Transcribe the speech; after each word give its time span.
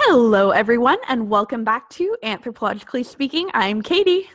Hello, 0.00 0.50
everyone, 0.50 0.98
and 1.08 1.30
welcome 1.30 1.64
back 1.64 1.88
to 1.88 2.14
Anthropologically 2.22 3.02
Speaking. 3.04 3.48
I'm 3.54 3.80
Katie. 3.80 4.28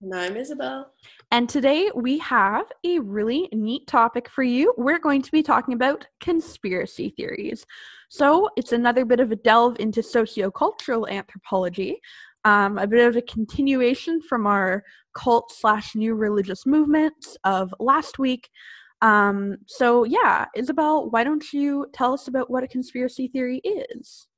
And 0.00 0.14
I'm 0.14 0.36
Isabel. 0.36 0.92
And 1.32 1.48
today 1.48 1.90
we 1.92 2.18
have 2.18 2.66
a 2.84 3.00
really 3.00 3.48
neat 3.52 3.88
topic 3.88 4.28
for 4.28 4.44
you. 4.44 4.72
We're 4.78 5.00
going 5.00 5.20
to 5.20 5.32
be 5.32 5.42
talking 5.42 5.74
about 5.74 6.06
conspiracy 6.20 7.12
theories. 7.16 7.66
So 8.10 8.48
it's 8.56 8.70
another 8.70 9.04
bit 9.04 9.18
of 9.18 9.32
a 9.32 9.36
delve 9.36 9.76
into 9.80 10.02
sociocultural 10.02 11.10
anthropology, 11.10 12.00
um, 12.44 12.78
a 12.78 12.86
bit 12.86 13.04
of 13.04 13.16
a 13.16 13.22
continuation 13.22 14.22
from 14.22 14.46
our 14.46 14.84
cult 15.14 15.50
slash 15.50 15.96
new 15.96 16.14
religious 16.14 16.64
movements 16.64 17.36
of 17.42 17.74
last 17.80 18.20
week. 18.20 18.48
Um, 19.02 19.56
so, 19.66 20.04
yeah, 20.04 20.46
Isabel, 20.54 21.10
why 21.10 21.24
don't 21.24 21.52
you 21.52 21.88
tell 21.92 22.14
us 22.14 22.28
about 22.28 22.50
what 22.50 22.62
a 22.62 22.68
conspiracy 22.68 23.26
theory 23.26 23.60
is? 23.64 24.28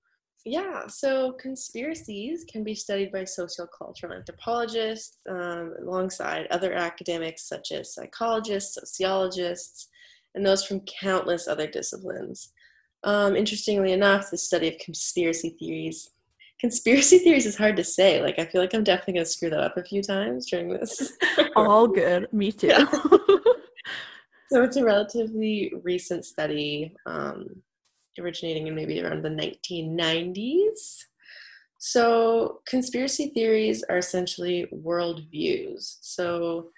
Yeah, 0.46 0.86
so 0.88 1.32
conspiracies 1.32 2.44
can 2.44 2.64
be 2.64 2.75
studied 2.75 3.11
by 3.11 3.22
sociocultural 3.22 4.14
anthropologists 4.14 5.17
um, 5.26 5.75
alongside 5.80 6.46
other 6.50 6.75
academics 6.75 7.48
such 7.48 7.72
as 7.72 7.94
psychologists, 7.94 8.75
sociologists, 8.75 9.89
and 10.34 10.44
those 10.44 10.64
from 10.64 10.80
countless 10.80 11.48
other 11.48 11.67
disciplines. 11.67 12.53
Um, 13.04 13.36
interestingly 13.36 13.93
enough, 13.93 14.30
the 14.30 14.36
study 14.36 14.68
of 14.68 14.79
conspiracy 14.79 15.57
theories. 15.58 16.11
Conspiracy 16.61 17.18
theories 17.25 17.46
is 17.46 17.56
hard 17.56 17.76
to 17.76 17.84
say. 17.84 18.20
Like, 18.20 18.39
I 18.39 18.45
feel 18.45 18.61
like 18.61 18.75
I'm 18.75 18.84
definitely 18.84 19.14
going 19.14 19.25
to 19.25 19.31
screw 19.31 19.50
that 19.50 19.61
up 19.61 19.79
a 19.79 19.84
few 19.84 20.03
times 20.03 20.50
during 20.50 20.68
this. 20.68 21.12
All 21.56 21.86
good. 21.86 22.31
Me 22.32 22.53
too. 22.53 22.67
Yeah. 22.67 22.84
so, 24.50 24.62
it's 24.62 24.76
a 24.76 24.84
relatively 24.84 25.72
recent 25.82 26.26
study. 26.26 26.95
Um, 27.06 27.62
originating 28.18 28.67
in 28.67 28.75
maybe 28.75 29.03
around 29.03 29.23
the 29.23 29.29
1990s. 29.29 31.04
So, 31.79 32.61
conspiracy 32.67 33.28
theories 33.34 33.84
are 33.91 33.98
essentially 33.98 34.67
worldviews. 34.73 35.98
So, 36.01 36.71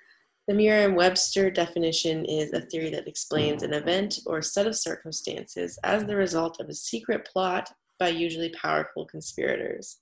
the 0.49 0.55
Merriam 0.55 0.95
Webster 0.95 1.51
definition 1.51 2.25
is 2.25 2.53
a 2.53 2.61
theory 2.61 2.91
that 2.91 3.09
explains 3.09 3.63
an 3.63 3.73
event 3.73 4.21
or 4.27 4.43
set 4.43 4.67
of 4.67 4.77
circumstances 4.77 5.79
as 5.83 6.05
the 6.05 6.17
result 6.17 6.61
of 6.61 6.69
a 6.69 6.75
secret 6.75 7.25
plot 7.25 7.73
by 7.99 8.09
usually 8.09 8.51
powerful 8.51 9.07
conspirators. 9.07 9.99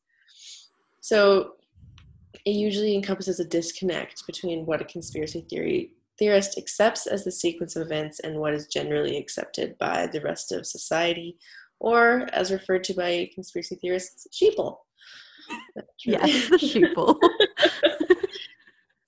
So, 1.00 1.52
it 2.44 2.52
usually 2.52 2.94
encompasses 2.94 3.40
a 3.40 3.44
disconnect 3.44 4.26
between 4.26 4.66
what 4.66 4.80
a 4.80 4.84
conspiracy 4.84 5.46
theory 5.48 5.92
theorist 6.18 6.58
accepts 6.58 7.06
as 7.06 7.24
the 7.24 7.32
sequence 7.32 7.76
of 7.76 7.82
events 7.82 8.20
and 8.20 8.38
what 8.38 8.54
is 8.54 8.66
generally 8.66 9.16
accepted 9.16 9.76
by 9.78 10.06
the 10.06 10.20
rest 10.20 10.52
of 10.52 10.66
society, 10.66 11.36
or 11.80 12.28
as 12.32 12.52
referred 12.52 12.84
to 12.84 12.94
by 12.94 13.28
conspiracy 13.34 13.76
theorists, 13.76 14.26
sheeple. 14.32 14.78
Yes, 16.06 16.48
the 16.48 16.56
sheeple. 16.56 17.18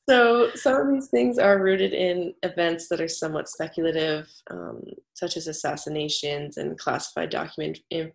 so 0.09 0.51
some 0.55 0.77
of 0.77 0.93
these 0.93 1.09
things 1.09 1.39
are 1.39 1.62
rooted 1.62 1.95
in 1.95 2.34
events 2.43 2.89
that 2.89 3.01
are 3.01 3.09
somewhat 3.09 3.49
speculative, 3.49 4.29
um, 4.51 4.83
such 5.15 5.39
as 5.39 5.47
assassinations 5.47 6.59
and 6.59 6.79
classified 6.79 7.31
document 7.31 7.79
inf- 7.91 8.12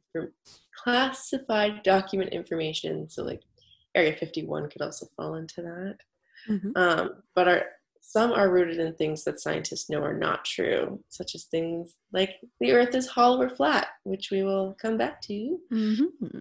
classified 0.76 1.82
document 1.84 2.32
information. 2.32 3.10
So 3.10 3.24
like 3.24 3.42
Area 3.96 4.16
51 4.16 4.70
could 4.70 4.82
also 4.82 5.08
fall 5.18 5.36
into 5.36 5.62
that. 5.64 5.98
Mm-hmm. 6.50 6.72
Um, 6.76 7.24
but 7.36 7.48
are 7.48 7.66
some 8.02 8.34
are 8.34 8.52
rooted 8.52 8.80
in 8.80 8.94
things 8.96 9.24
that 9.24 9.40
scientists 9.40 9.90
know 9.90 10.02
are 10.02 10.18
not 10.18 10.44
true, 10.44 11.02
such 11.10 11.34
as 11.36 11.46
things 11.46 11.96
like 12.12 12.32
the 12.60 12.74
Earth 12.74 12.94
is 12.94 13.08
hollow 13.08 13.42
or 13.42 13.50
flat, 13.50 13.88
which 14.04 14.32
we 14.32 14.44
will 14.44 14.76
come 14.82 14.98
back 14.98 15.22
to. 15.22 15.60
Mm-hmm. 15.72 16.38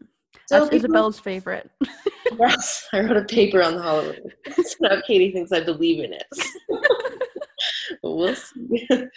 So 0.47 0.59
That's 0.59 0.71
people, 0.71 0.77
Isabel's 0.77 1.21
favorite. 1.21 1.71
yes, 2.39 2.89
I 2.93 3.01
wrote 3.01 3.17
a 3.17 3.25
paper 3.25 3.63
on 3.63 3.77
the 3.77 3.83
hollow 3.83 4.09
Earth. 4.09 4.67
so 4.67 4.77
now 4.81 5.01
Katie 5.07 5.33
thinks 5.33 5.53
I 5.53 5.63
believe 5.63 6.03
in 6.03 6.13
it. 6.13 6.27
we'll 8.03 8.35
see. 8.35 8.89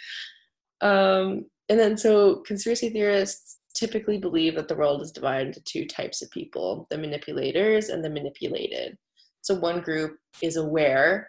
Um, 0.80 1.46
and 1.70 1.80
then, 1.80 1.96
so 1.96 2.42
conspiracy 2.46 2.90
theorists 2.90 3.60
typically 3.74 4.18
believe 4.18 4.54
that 4.56 4.68
the 4.68 4.76
world 4.76 5.00
is 5.00 5.12
divided 5.12 5.46
into 5.46 5.62
two 5.62 5.86
types 5.86 6.20
of 6.20 6.30
people 6.30 6.86
the 6.90 6.98
manipulators 6.98 7.88
and 7.88 8.04
the 8.04 8.10
manipulated. 8.10 8.98
So, 9.40 9.54
one 9.54 9.80
group 9.80 10.18
is 10.42 10.56
aware 10.56 11.28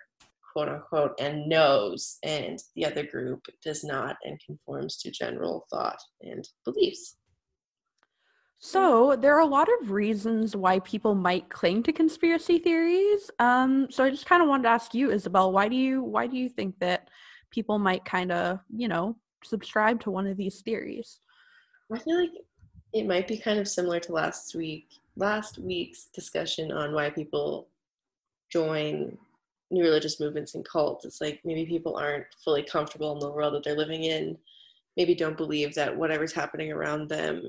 quote 0.56 0.70
unquote 0.70 1.20
and 1.20 1.50
knows 1.50 2.18
and 2.24 2.60
the 2.76 2.86
other 2.86 3.04
group 3.04 3.46
does 3.64 3.84
not 3.84 4.16
and 4.24 4.40
conforms 4.46 4.98
to 4.98 5.12
general 5.12 5.66
thought 5.70 6.00
and 6.22 6.48
beliefs. 6.64 7.18
So 8.60 9.18
there 9.18 9.36
are 9.36 9.42
a 9.42 9.46
lot 9.46 9.68
of 9.82 9.92
reasons 9.92 10.56
why 10.56 10.80
people 10.80 11.14
might 11.14 11.50
cling 11.50 11.84
to 11.84 11.92
conspiracy 11.92 12.58
theories. 12.58 13.30
Um, 13.40 13.88
so 13.92 14.06
i 14.06 14.10
just 14.10 14.26
kind 14.26 14.42
of 14.42 14.48
wanted 14.48 14.64
to 14.64 14.70
ask 14.70 14.94
you 14.94 15.12
isabel 15.12 15.52
why 15.52 15.68
do 15.68 15.76
you 15.76 16.02
why 16.02 16.26
do 16.26 16.38
you 16.38 16.48
think 16.48 16.80
that 16.80 17.10
people 17.52 17.78
might 17.78 18.06
kind 18.06 18.32
of 18.32 18.60
you 18.74 18.88
know 18.88 19.18
subscribe 19.44 20.00
to 20.02 20.12
one 20.12 20.26
of 20.26 20.38
these 20.38 20.62
theories? 20.62 21.20
I 21.94 22.00
feel 22.00 22.20
like 22.20 22.32
it 22.94 23.06
might 23.06 23.28
be 23.28 23.38
kind 23.38 23.60
of 23.60 23.68
similar 23.68 24.00
to 24.00 24.14
last 24.14 24.56
week 24.56 24.88
last 25.18 25.58
week's 25.58 26.06
discussion 26.14 26.72
on 26.72 26.94
why 26.94 27.10
people 27.10 27.68
join 28.50 29.18
new 29.72 29.84
religious 29.84 30.20
movements 30.20 30.56
and 30.56 30.68
cults 30.68 31.06
it's 31.06 31.22
like 31.22 31.40
maybe 31.44 31.66
people 31.66 31.98
aren't 31.98 32.26
fully 32.44 32.64
comfortable 32.64 33.14
in 33.14 33.20
the 33.20 33.32
world 33.32 33.54
that 33.54 33.64
they're 33.64 33.78
living 33.78 34.04
in 34.04 34.38
maybe 34.98 35.16
don't 35.16 35.38
believe 35.38 35.74
that 35.76 35.96
whatever's 35.96 36.34
happening 36.34 36.72
around 36.72 37.10
them 37.10 37.44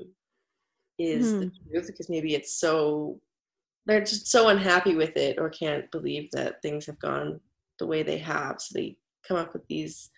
is 0.99 1.33
mm. 1.33 1.39
the 1.39 1.45
hmm. 1.45 1.71
truth 1.71 1.87
because 1.87 2.09
maybe 2.09 2.33
it's 2.33 2.59
so 2.59 3.19
they're 3.85 4.01
just 4.01 4.27
so 4.27 4.49
unhappy 4.49 4.95
with 4.95 5.15
it 5.15 5.37
or 5.37 5.49
can't 5.49 5.89
believe 5.91 6.29
that 6.31 6.61
things 6.61 6.85
have 6.85 6.99
gone 6.99 7.39
the 7.79 7.85
way 7.85 8.03
they 8.03 8.17
have 8.17 8.59
so 8.59 8.73
they 8.73 8.95
come 9.25 9.37
up 9.37 9.53
with 9.53 9.65
these 9.67 10.09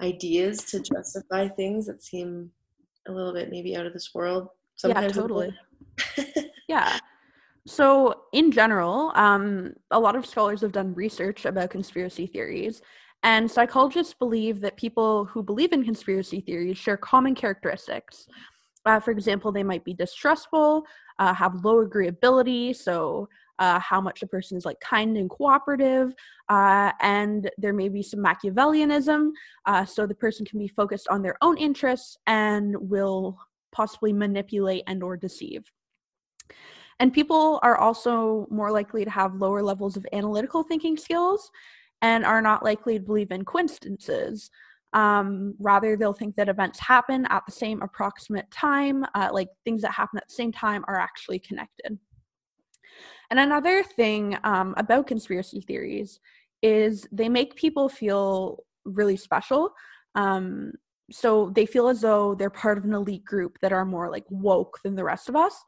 ideas 0.00 0.64
to 0.64 0.80
justify 0.80 1.48
things 1.48 1.86
that 1.86 2.02
seem 2.02 2.50
a 3.08 3.12
little 3.12 3.32
bit 3.32 3.50
maybe 3.50 3.76
out 3.76 3.86
of 3.86 3.92
this 3.92 4.14
world 4.14 4.48
Sometimes 4.76 5.16
yeah 5.16 5.22
totally 5.22 5.58
yeah 6.68 6.98
so, 7.66 8.22
in 8.32 8.50
general, 8.50 9.12
um, 9.14 9.74
a 9.90 10.00
lot 10.00 10.16
of 10.16 10.26
scholars 10.26 10.62
have 10.62 10.72
done 10.72 10.94
research 10.94 11.44
about 11.44 11.70
conspiracy 11.70 12.26
theories, 12.26 12.80
and 13.22 13.50
psychologists 13.50 14.14
believe 14.14 14.60
that 14.60 14.76
people 14.76 15.26
who 15.26 15.42
believe 15.42 15.72
in 15.72 15.84
conspiracy 15.84 16.40
theories 16.40 16.78
share 16.78 16.96
common 16.96 17.34
characteristics. 17.34 18.26
Uh, 18.86 18.98
for 18.98 19.10
example, 19.10 19.52
they 19.52 19.62
might 19.62 19.84
be 19.84 19.92
distrustful, 19.92 20.86
uh, 21.18 21.34
have 21.34 21.64
low 21.64 21.84
agreeability, 21.84 22.74
so 22.74 23.28
uh, 23.58 23.78
how 23.78 24.00
much 24.00 24.22
a 24.22 24.26
person 24.26 24.56
is 24.56 24.64
like 24.64 24.80
kind 24.80 25.18
and 25.18 25.28
cooperative, 25.28 26.14
uh, 26.48 26.92
and 27.00 27.50
there 27.58 27.74
may 27.74 27.90
be 27.90 28.02
some 28.02 28.20
Machiavellianism, 28.20 29.28
uh, 29.66 29.84
so 29.84 30.06
the 30.06 30.14
person 30.14 30.46
can 30.46 30.58
be 30.58 30.68
focused 30.68 31.08
on 31.08 31.20
their 31.20 31.36
own 31.42 31.58
interests 31.58 32.16
and 32.26 32.74
will 32.88 33.38
possibly 33.70 34.14
manipulate 34.14 34.82
and 34.86 35.02
or 35.02 35.14
deceive. 35.14 35.70
And 37.00 37.12
people 37.14 37.58
are 37.62 37.78
also 37.78 38.46
more 38.50 38.70
likely 38.70 39.04
to 39.04 39.10
have 39.10 39.34
lower 39.34 39.62
levels 39.62 39.96
of 39.96 40.06
analytical 40.12 40.62
thinking 40.62 40.98
skills 40.98 41.50
and 42.02 42.26
are 42.26 42.42
not 42.42 42.62
likely 42.62 42.98
to 42.98 43.04
believe 43.04 43.30
in 43.30 43.44
coincidences. 43.44 44.50
Um, 44.92 45.54
rather, 45.58 45.96
they'll 45.96 46.12
think 46.12 46.36
that 46.36 46.50
events 46.50 46.78
happen 46.78 47.26
at 47.30 47.42
the 47.46 47.52
same 47.52 47.80
approximate 47.80 48.50
time, 48.50 49.04
uh, 49.14 49.30
like 49.32 49.48
things 49.64 49.80
that 49.82 49.92
happen 49.92 50.18
at 50.18 50.28
the 50.28 50.34
same 50.34 50.52
time 50.52 50.84
are 50.88 50.98
actually 50.98 51.38
connected. 51.38 51.98
And 53.30 53.40
another 53.40 53.82
thing 53.82 54.36
um, 54.44 54.74
about 54.76 55.06
conspiracy 55.06 55.62
theories 55.62 56.20
is 56.62 57.06
they 57.12 57.28
make 57.30 57.56
people 57.56 57.88
feel 57.88 58.64
really 58.84 59.16
special. 59.16 59.70
Um, 60.16 60.72
so 61.10 61.50
they 61.54 61.64
feel 61.64 61.88
as 61.88 62.02
though 62.02 62.34
they're 62.34 62.50
part 62.50 62.76
of 62.76 62.84
an 62.84 62.92
elite 62.92 63.24
group 63.24 63.58
that 63.62 63.72
are 63.72 63.84
more 63.84 64.10
like 64.10 64.24
woke 64.28 64.80
than 64.84 64.96
the 64.96 65.04
rest 65.04 65.28
of 65.28 65.36
us 65.36 65.64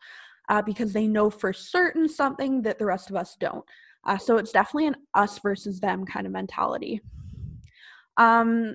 uh, 0.53 0.61
because 0.61 0.93
they 0.93 1.09
know 1.09 1.31
for 1.31 1.51
certain 1.51 2.07
something 2.07 2.61
that 2.61 2.79
the 2.79 2.85
rest 2.85 3.09
of 3.09 3.17
us 3.17 3.37
don't. 3.41 3.65
Uh, 4.05 4.19
so 4.19 4.37
it's 4.37 4.53
definitely 4.53 4.87
an 4.87 4.97
us 5.15 5.39
versus 5.39 5.81
them 5.81 6.05
kind 6.05 6.27
of 6.27 6.33
mentality. 6.33 7.01
Um, 8.19 8.75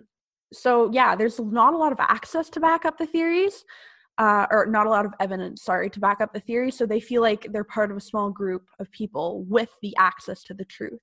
so 0.52 0.90
yeah, 0.92 1.16
there's 1.16 1.40
not 1.40 1.76
a 1.76 1.78
lot 1.78 1.92
of 1.92 2.00
access 2.00 2.50
to 2.50 2.60
back 2.60 2.86
up 2.86 2.98
the 2.98 3.06
theories, 3.06 3.64
uh, 4.18 4.48
or 4.50 4.66
not 4.66 4.88
a 4.88 4.90
lot 4.90 5.06
of 5.06 5.14
evidence, 5.20 5.62
sorry, 5.62 5.88
to 5.92 6.00
back 6.00 6.20
up 6.20 6.34
the 6.34 6.40
theory. 6.40 6.72
So 6.72 6.88
they 6.88 7.00
feel 7.00 7.22
like 7.22 7.46
they're 7.52 7.64
part 7.64 7.92
of 7.92 7.98
a 7.98 8.02
small 8.02 8.32
group 8.32 8.64
of 8.80 8.90
people 8.92 9.44
with 9.48 9.70
the 9.84 9.96
access 10.00 10.42
to 10.46 10.56
the 10.56 10.66
truth. 10.66 11.02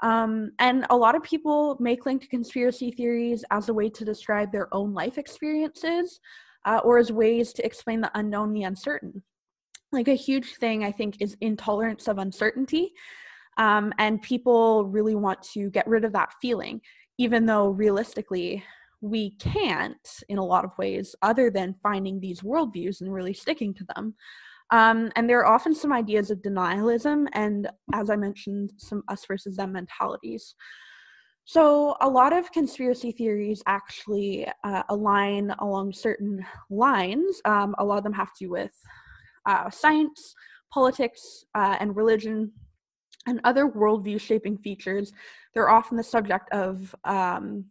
Um, 0.00 0.52
and 0.60 0.86
a 0.90 0.96
lot 0.96 1.16
of 1.16 1.24
people 1.24 1.76
make 1.80 2.02
cling 2.02 2.20
to 2.20 2.28
conspiracy 2.28 2.92
theories 2.92 3.44
as 3.50 3.68
a 3.68 3.74
way 3.74 3.88
to 3.90 4.04
describe 4.04 4.52
their 4.52 4.72
own 4.72 4.94
life 4.94 5.18
experiences 5.18 6.20
uh, 6.66 6.80
or 6.84 6.98
as 6.98 7.10
ways 7.10 7.52
to 7.54 7.66
explain 7.66 8.00
the 8.00 8.12
unknown, 8.14 8.52
the 8.52 8.62
uncertain 8.62 9.24
like 9.92 10.08
a 10.08 10.14
huge 10.14 10.56
thing 10.56 10.84
i 10.84 10.92
think 10.92 11.16
is 11.20 11.36
intolerance 11.40 12.08
of 12.08 12.18
uncertainty 12.18 12.92
um, 13.58 13.92
and 13.98 14.22
people 14.22 14.86
really 14.86 15.14
want 15.14 15.42
to 15.42 15.70
get 15.70 15.86
rid 15.86 16.04
of 16.04 16.12
that 16.12 16.32
feeling 16.40 16.80
even 17.18 17.44
though 17.46 17.68
realistically 17.68 18.64
we 19.00 19.30
can't 19.32 20.22
in 20.28 20.38
a 20.38 20.44
lot 20.44 20.64
of 20.64 20.70
ways 20.78 21.14
other 21.22 21.50
than 21.50 21.74
finding 21.82 22.20
these 22.20 22.40
worldviews 22.40 23.00
and 23.00 23.12
really 23.12 23.34
sticking 23.34 23.74
to 23.74 23.84
them 23.94 24.14
Um, 24.72 25.12
and 25.16 25.28
there 25.28 25.40
are 25.40 25.54
often 25.54 25.74
some 25.74 25.92
ideas 25.92 26.30
of 26.30 26.40
denialism 26.40 27.26
and, 27.34 27.68
as 27.92 28.08
I 28.08 28.16
mentioned, 28.16 28.72
some 28.78 29.02
us 29.08 29.26
versus 29.26 29.56
them 29.56 29.72
mentalities. 29.72 30.54
So, 31.44 31.96
a 32.00 32.08
lot 32.08 32.32
of 32.32 32.52
conspiracy 32.52 33.12
theories 33.12 33.62
actually 33.66 34.46
uh, 34.64 34.82
align 34.88 35.52
along 35.58 35.92
certain 35.92 36.42
lines. 36.70 37.40
Um, 37.44 37.74
a 37.78 37.84
lot 37.84 37.98
of 37.98 38.04
them 38.04 38.14
have 38.14 38.32
to 38.34 38.44
do 38.46 38.50
with 38.50 38.72
uh, 39.46 39.70
science, 39.70 40.34
politics, 40.72 41.44
uh, 41.54 41.76
and 41.80 41.96
religion, 41.96 42.52
and 43.26 43.40
other 43.44 43.66
worldview 43.68 44.20
shaping 44.20 44.58
features. 44.58 45.12
They're 45.54 45.70
often 45.70 45.96
the 45.96 46.02
subject 46.02 46.50
of 46.52 46.94
um, 47.04 47.66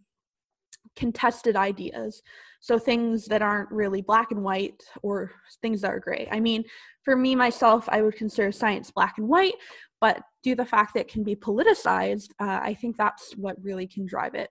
contested 0.96 1.56
ideas. 1.56 2.22
So 2.60 2.78
things 2.78 3.26
that 3.26 3.42
aren't 3.42 3.72
really 3.72 4.02
black 4.02 4.32
and 4.32 4.44
white 4.44 4.84
or 5.02 5.32
things 5.62 5.82
that 5.82 5.92
are 5.92 6.00
gray. 6.00 6.28
I 6.32 6.40
mean, 6.40 6.64
for 7.04 7.16
me 7.16 7.36
myself, 7.36 7.90
I 7.90 8.02
would 8.02 8.16
consider 8.16 8.52
science 8.52 8.92
black 8.92 9.16
and 9.18 9.28
white, 9.28 9.56
but 10.00 10.22
due 10.44 10.56
to 10.56 10.64
the 10.64 10.70
fact 10.70 10.94
that 10.94 11.02
it 11.02 11.08
can 11.08 11.24
be 11.24 11.36
politicized, 11.36 12.30
uh, 12.40 12.60
I 12.62 12.76
think 12.76 12.98
that's 12.98 13.34
what 13.36 13.62
really 13.64 13.88
can 13.88 14.06
drive 14.06 14.36
it 14.36 14.50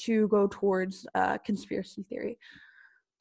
to 0.00 0.28
go 0.28 0.48
towards 0.50 1.06
uh, 1.14 1.38
conspiracy 1.38 2.04
theory. 2.08 2.38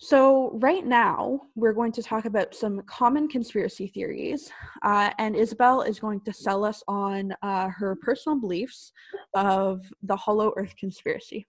So, 0.01 0.51
right 0.53 0.85
now, 0.85 1.41
we're 1.55 1.73
going 1.73 1.91
to 1.91 2.01
talk 2.01 2.23
about 2.23 2.55
some 2.55 2.81
common 2.83 3.27
conspiracy 3.27 3.87
theories, 3.87 4.49
uh, 4.81 5.09
and 5.17 5.35
Isabel 5.35 5.81
is 5.81 5.99
going 5.99 6.21
to 6.21 6.31
sell 6.31 6.63
us 6.63 6.81
on 6.87 7.33
uh, 7.41 7.67
her 7.67 7.97
personal 7.97 8.39
beliefs 8.39 8.93
of 9.33 9.81
the 10.03 10.15
Hollow 10.15 10.53
Earth 10.55 10.73
conspiracy. 10.79 11.47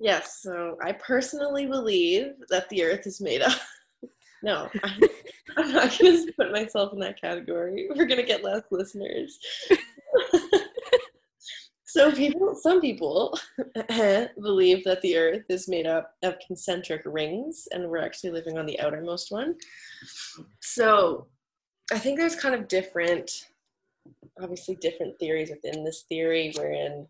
Yes, 0.00 0.42
so 0.42 0.76
I 0.82 0.90
personally 0.90 1.66
believe 1.66 2.32
that 2.50 2.68
the 2.68 2.82
Earth 2.82 3.06
is 3.06 3.20
made 3.20 3.42
up. 3.42 3.56
no, 4.42 4.68
I'm, 4.82 5.00
I'm 5.56 5.72
not 5.72 5.96
going 5.96 6.26
to 6.26 6.32
put 6.32 6.50
myself 6.50 6.92
in 6.94 6.98
that 6.98 7.20
category. 7.20 7.86
We're 7.94 8.06
going 8.06 8.20
to 8.20 8.26
get 8.26 8.42
less 8.42 8.64
listeners. 8.72 9.38
so 11.94 12.10
people, 12.10 12.56
some 12.56 12.80
people 12.80 13.38
believe 14.42 14.82
that 14.82 15.00
the 15.02 15.16
Earth 15.16 15.44
is 15.48 15.68
made 15.68 15.86
up 15.86 16.16
of 16.24 16.34
concentric 16.44 17.02
rings, 17.04 17.68
and 17.70 17.88
we're 17.88 18.04
actually 18.04 18.32
living 18.32 18.58
on 18.58 18.66
the 18.66 18.80
outermost 18.80 19.30
one. 19.30 19.54
So 20.60 21.28
I 21.92 21.98
think 22.00 22.18
there's 22.18 22.34
kind 22.34 22.52
of 22.52 22.66
different, 22.66 23.46
obviously 24.42 24.74
different 24.74 25.16
theories 25.20 25.50
within 25.50 25.84
this 25.84 26.02
theory, 26.08 26.52
wherein, 26.56 27.06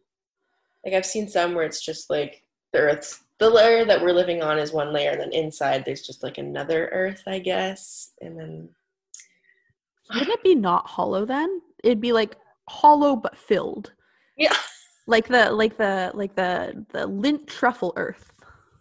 like 0.84 0.92
I've 0.92 1.06
seen 1.06 1.28
some 1.28 1.54
where 1.54 1.64
it's 1.64 1.82
just 1.82 2.10
like 2.10 2.42
the 2.74 2.80
Earth's 2.80 3.24
the 3.38 3.48
layer 3.48 3.86
that 3.86 4.02
we're 4.02 4.12
living 4.12 4.42
on 4.42 4.58
is 4.58 4.74
one 4.74 4.92
layer, 4.92 5.12
and 5.12 5.20
then 5.20 5.32
inside 5.32 5.86
there's 5.86 6.06
just 6.06 6.22
like 6.22 6.36
another 6.36 6.90
Earth, 6.92 7.22
I 7.26 7.38
guess, 7.38 8.10
and 8.20 8.38
then. 8.38 8.68
Wouldn't 10.12 10.30
it 10.30 10.42
be 10.42 10.54
not 10.54 10.86
hollow 10.86 11.24
then? 11.24 11.62
It'd 11.82 12.02
be 12.02 12.12
like 12.12 12.36
hollow 12.68 13.16
but 13.16 13.38
filled. 13.38 13.94
Yeah. 14.36 14.54
Like 15.06 15.28
the 15.28 15.50
like 15.50 15.76
the 15.76 16.10
like 16.14 16.34
the 16.34 16.84
the 16.92 17.06
Lindt 17.06 17.46
truffle 17.46 17.92
Earth. 17.96 18.32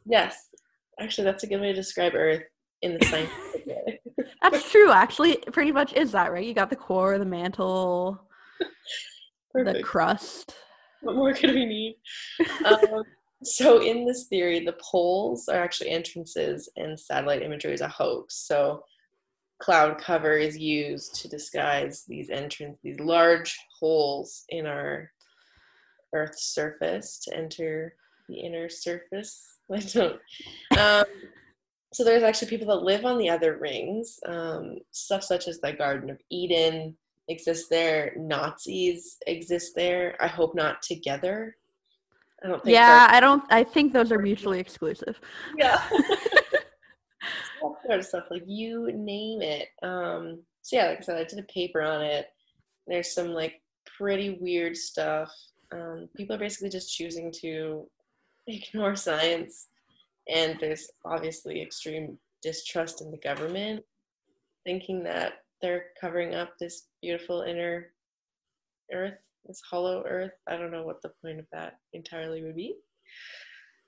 Yes, 0.06 0.50
actually, 1.00 1.26
that's 1.26 1.44
a 1.44 1.48
good 1.48 1.60
way 1.60 1.68
to 1.68 1.74
describe 1.74 2.14
Earth 2.16 2.44
in 2.82 2.98
the 2.98 3.06
scientific 3.06 3.66
way. 3.66 4.02
that's 4.42 4.72
true. 4.72 4.92
Actually, 4.92 5.38
pretty 5.52 5.72
much 5.72 5.94
is 5.94 6.12
that 6.14 6.32
right? 6.32 6.46
You 6.46 6.54
got 6.54 6.70
the 6.70 6.76
core, 6.76 7.18
the 7.18 7.26
mantle, 7.26 8.22
Perfect. 9.52 9.78
the 9.78 9.84
crust. 9.84 10.56
What 11.02 11.16
more 11.16 11.34
could 11.34 11.54
we 11.54 11.66
need? 11.66 11.98
Um, 12.64 13.04
so 13.44 13.82
in 13.82 14.06
this 14.06 14.28
theory, 14.28 14.64
the 14.64 14.76
poles 14.92 15.50
are 15.50 15.62
actually 15.62 15.90
entrances 15.90 16.72
and 16.78 16.98
satellite 16.98 17.42
imagery 17.42 17.74
is 17.74 17.82
a 17.82 17.88
hoax. 17.90 18.48
So 18.48 18.84
cloud 19.62 19.98
cover 19.98 20.38
is 20.38 20.58
used 20.58 21.16
to 21.16 21.28
disguise 21.28 22.04
these 22.08 22.30
entrance, 22.30 22.80
these 22.84 23.00
large 23.00 23.58
holes 23.80 24.44
in 24.50 24.66
our 24.66 25.10
Earth's 26.14 26.54
surface 26.54 27.20
to 27.24 27.36
enter 27.36 27.96
the 28.30 28.40
inner 28.40 28.70
surface. 28.70 29.58
I 29.72 29.80
don't. 29.80 30.20
Um, 30.78 31.06
so 31.94 32.04
there's 32.04 32.24
actually 32.24 32.48
people 32.48 32.68
that 32.68 32.84
live 32.84 33.06
on 33.06 33.20
the 33.20 33.30
other 33.30 33.58
rings. 33.58 34.20
Um, 34.26 34.80
stuff 34.92 35.24
such 35.24 35.48
as 35.48 35.60
the 35.60 35.74
Garden 35.74 36.10
of 36.10 36.18
Eden 36.32 36.98
exists 37.28 37.70
there. 37.70 38.14
Nazis 38.18 39.18
exist 39.28 39.74
there. 39.76 40.18
I 40.20 40.28
hope 40.28 40.56
not 40.56 40.82
together. 40.82 41.56
I 42.44 42.48
don't 42.48 42.64
think. 42.64 42.74
Yeah, 42.74 43.08
I 43.10 43.20
don't. 43.20 43.44
I 43.52 43.64
think 43.64 43.94
those 43.94 44.12
are 44.12 44.18
mutually 44.18 44.60
exclusive. 44.60 45.20
Yeah. 45.56 45.82
all 47.62 47.78
sort 47.86 48.00
of 48.00 48.06
stuff 48.06 48.26
like 48.30 48.44
you 48.46 48.92
name 48.92 49.42
it. 49.42 49.70
Um, 49.82 50.42
so 50.62 50.76
yeah, 50.76 50.90
like 50.90 51.00
I 51.00 51.02
said, 51.02 51.18
I 51.18 51.24
did 51.24 51.40
a 51.40 51.44
paper 51.44 51.82
on 51.82 52.02
it. 52.02 52.28
There's 52.88 53.14
some 53.14 53.30
like 53.30 53.62
pretty 53.98 54.38
weird 54.42 54.76
stuff. 54.76 55.32
Um, 55.74 56.10
people 56.16 56.36
are 56.36 56.40
basically 56.40 56.70
just 56.70 56.96
choosing 56.96 57.32
to 57.42 57.88
ignore 58.48 58.96
science, 58.96 59.68
and 60.34 60.58
there's 60.60 60.90
obviously 61.06 61.62
extreme 61.62 62.18
distrust 62.42 63.02
in 63.02 63.12
the 63.12 63.18
government, 63.18 63.84
thinking 64.66 65.04
that 65.04 65.34
they're 65.62 65.86
covering 66.00 66.36
up 66.36 66.58
this 66.60 66.88
beautiful 67.02 67.42
inner 67.42 67.88
earth 68.92 69.18
this 69.46 69.62
hollow 69.70 70.04
earth. 70.08 70.34
I 70.48 70.58
don't 70.58 70.72
know 70.72 70.84
what 70.84 71.02
the 71.02 71.12
point 71.22 71.40
of 71.40 71.46
that 71.52 71.80
entirely 71.94 72.44
would 72.44 72.56
be. 72.56 72.76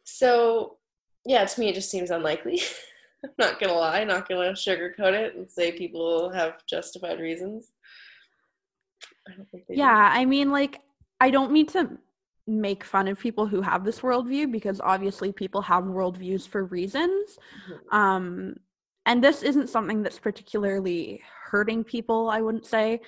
So, 0.03 0.77
yeah, 1.25 1.45
to 1.45 1.59
me, 1.59 1.69
it 1.69 1.75
just 1.75 1.89
seems 1.89 2.11
unlikely. 2.11 2.61
I'm 3.23 3.31
not 3.39 3.59
gonna 3.59 3.73
lie, 3.73 4.03
not 4.03 4.29
gonna 4.29 4.51
sugarcoat 4.51 5.13
it 5.13 5.35
and 5.35 5.49
say 5.49 5.71
people 5.71 6.29
have 6.31 6.65
justified 6.67 7.19
reasons. 7.19 7.71
I 9.27 9.33
yeah, 9.69 10.13
do. 10.13 10.19
I 10.19 10.25
mean, 10.25 10.51
like, 10.51 10.81
I 11.19 11.29
don't 11.29 11.51
mean 11.51 11.67
to 11.67 11.97
make 12.47 12.83
fun 12.83 13.07
of 13.07 13.19
people 13.19 13.47
who 13.47 13.61
have 13.61 13.83
this 13.83 14.01
worldview 14.01 14.51
because 14.51 14.79
obviously 14.81 15.31
people 15.31 15.61
have 15.61 15.83
worldviews 15.83 16.47
for 16.47 16.65
reasons. 16.65 17.37
Mm-hmm. 17.69 17.95
Um, 17.95 18.55
and 19.05 19.23
this 19.23 19.43
isn't 19.43 19.69
something 19.69 20.03
that's 20.03 20.19
particularly 20.19 21.21
hurting 21.45 21.83
people, 21.83 22.29
I 22.29 22.41
wouldn't 22.41 22.65
say. 22.65 23.01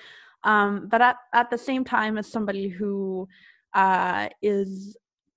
Um, 0.44 0.88
but 0.88 1.02
at, 1.02 1.16
at 1.34 1.50
the 1.50 1.58
same 1.58 1.84
time, 1.84 2.18
as 2.18 2.30
somebody 2.30 2.68
who 2.68 3.28
uh, 3.74 4.28
is 4.42 4.96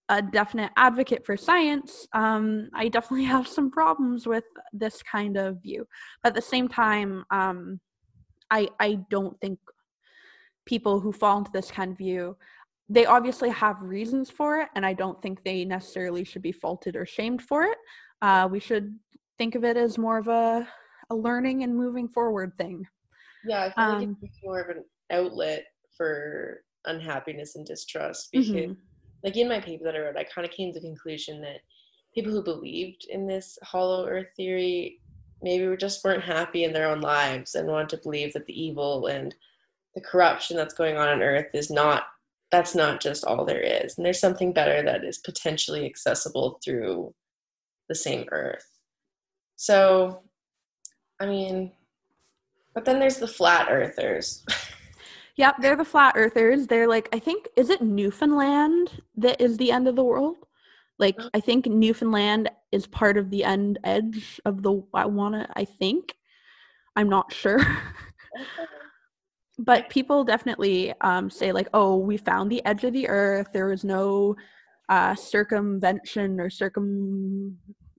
a 0.09 0.21
definite 0.21 0.71
advocate 0.77 1.25
for 1.25 1.37
science, 1.37 2.07
um, 2.13 2.69
I 2.73 2.87
definitely 2.89 3.25
have 3.35 3.47
some 3.47 3.71
problems 3.71 4.27
with 4.27 4.43
this 4.73 5.01
kind 5.03 5.37
of 5.37 5.61
view. 5.61 5.87
But 6.21 6.29
at 6.29 6.35
the 6.35 6.41
same 6.41 6.67
time, 6.67 7.25
um, 7.31 7.79
I 8.49 8.69
I 8.79 8.99
don't 9.09 9.39
think 9.39 9.59
people 10.65 10.99
who 10.99 11.11
fall 11.11 11.39
into 11.39 11.51
this 11.51 11.71
kind 11.71 11.91
of 11.91 11.97
view 11.97 12.37
they 12.89 13.05
obviously 13.05 13.49
have 13.49 13.81
reasons 13.81 14.29
for 14.29 14.59
it, 14.59 14.69
and 14.75 14.85
I 14.85 14.93
don't 14.93 15.21
think 15.21 15.43
they 15.43 15.65
necessarily 15.65 16.23
should 16.23 16.41
be 16.41 16.51
faulted 16.51 16.95
or 16.95 17.05
shamed 17.05 17.41
for 17.41 17.63
it. 17.63 17.77
Uh, 18.21 18.47
we 18.51 18.59
should 18.59 18.97
think 19.37 19.55
of 19.55 19.63
it 19.63 19.77
as 19.77 19.97
more 19.97 20.17
of 20.17 20.27
a 20.27 20.67
a 21.09 21.15
learning 21.15 21.63
and 21.63 21.75
moving 21.75 22.07
forward 22.07 22.53
thing. 22.57 22.87
Yeah, 23.45 23.65
I 23.65 23.73
feel 23.73 23.95
um, 23.95 23.99
like 23.99 24.17
it's 24.21 24.39
more 24.43 24.61
of 24.61 24.69
an 24.69 24.83
outlet 25.11 25.65
for 25.95 26.63
unhappiness 26.85 27.55
and 27.55 27.65
distrust 27.65 28.29
because 28.31 28.49
mm-hmm. 28.49 28.73
like 29.23 29.35
in 29.35 29.49
my 29.49 29.59
paper 29.59 29.83
that 29.83 29.95
I 29.95 29.99
wrote, 29.99 30.17
I 30.17 30.23
kind 30.23 30.47
of 30.47 30.53
came 30.53 30.73
to 30.73 30.79
the 30.79 30.87
conclusion 30.87 31.41
that 31.41 31.59
people 32.15 32.31
who 32.31 32.43
believed 32.43 33.05
in 33.09 33.27
this 33.27 33.57
hollow 33.63 34.07
earth 34.07 34.27
theory 34.35 34.99
maybe 35.41 35.67
were 35.67 35.77
just 35.77 36.03
weren't 36.03 36.23
happy 36.23 36.63
in 36.63 36.73
their 36.73 36.89
own 36.89 37.01
lives 37.01 37.55
and 37.55 37.67
wanted 37.67 37.89
to 37.89 38.03
believe 38.03 38.31
that 38.33 38.45
the 38.45 38.59
evil 38.59 39.07
and 39.07 39.35
the 39.95 40.01
corruption 40.01 40.55
that's 40.55 40.73
going 40.73 40.97
on 40.97 41.09
on 41.09 41.21
earth 41.21 41.47
is 41.53 41.69
not 41.69 42.03
that's 42.51 42.75
not 42.75 43.01
just 43.01 43.23
all 43.25 43.45
there 43.45 43.61
is 43.61 43.97
and 43.97 44.05
there's 44.05 44.19
something 44.19 44.53
better 44.53 44.83
that 44.83 45.03
is 45.03 45.17
potentially 45.19 45.85
accessible 45.85 46.59
through 46.63 47.13
the 47.89 47.95
same 47.95 48.25
earth 48.31 48.65
so 49.55 50.21
i 51.19 51.25
mean 51.25 51.71
but 52.73 52.85
then 52.85 52.99
there's 52.99 53.17
the 53.17 53.27
flat 53.27 53.67
earthers 53.69 54.45
Yep, 55.35 55.55
they're 55.59 55.75
the 55.75 55.85
flat 55.85 56.13
earthers. 56.17 56.67
They're 56.67 56.87
like, 56.87 57.09
I 57.13 57.19
think, 57.19 57.47
is 57.55 57.69
it 57.69 57.81
Newfoundland 57.81 59.01
that 59.17 59.39
is 59.39 59.57
the 59.57 59.71
end 59.71 59.87
of 59.87 59.95
the 59.95 60.03
world? 60.03 60.37
Like, 60.99 61.17
I 61.33 61.39
think 61.39 61.65
Newfoundland 61.65 62.51
is 62.71 62.85
part 62.85 63.17
of 63.17 63.29
the 63.31 63.43
end 63.43 63.79
edge 63.83 64.39
of 64.45 64.61
the, 64.61 64.83
I 64.93 65.05
want 65.05 65.35
to, 65.35 65.47
I 65.55 65.65
think. 65.65 66.13
I'm 66.95 67.09
not 67.09 67.33
sure. 67.33 67.59
But 69.65 69.89
people 69.89 70.23
definitely 70.23 70.93
um, 71.01 71.29
say, 71.29 71.51
like, 71.51 71.67
oh, 71.73 71.97
we 71.97 72.17
found 72.17 72.51
the 72.51 72.65
edge 72.65 72.83
of 72.83 72.93
the 72.93 73.07
earth. 73.07 73.47
There 73.53 73.67
was 73.67 73.83
no 73.83 74.35
uh, 74.89 75.15
circumvention 75.15 76.39
or 76.39 76.49
circum 76.49 77.57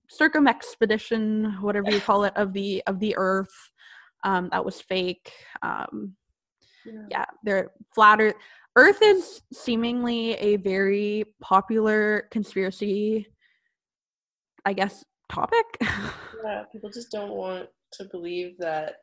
circum 0.08 0.46
expedition 0.46 1.56
whatever 1.62 1.90
you 1.90 2.00
call 2.00 2.24
it, 2.24 2.36
of 2.36 2.52
the 2.52 2.82
of 2.86 2.98
the 2.98 3.14
earth. 3.16 3.70
Um, 4.24 4.48
that 4.52 4.64
was 4.64 4.80
fake. 4.80 5.32
Um, 5.62 6.16
yeah, 6.84 7.06
yeah 7.10 7.24
they're 7.44 7.70
flatter 7.94 8.34
earth 8.76 8.98
is 9.02 9.42
seemingly 9.52 10.32
a 10.34 10.56
very 10.56 11.24
popular 11.40 12.28
conspiracy 12.30 13.26
i 14.64 14.72
guess 14.72 15.04
topic 15.30 15.64
yeah 15.80 16.64
people 16.72 16.90
just 16.90 17.10
don't 17.10 17.32
want 17.32 17.68
to 17.92 18.04
believe 18.06 18.56
that 18.58 18.96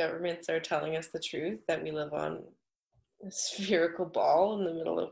governments 0.00 0.48
are 0.48 0.60
telling 0.60 0.96
us 0.96 1.08
the 1.08 1.20
truth 1.20 1.60
that 1.68 1.82
we 1.82 1.90
live 1.90 2.12
on 2.12 2.42
a 3.26 3.30
spherical 3.30 4.06
ball 4.06 4.58
in 4.58 4.64
the 4.64 4.72
middle 4.72 4.98
of 4.98 5.10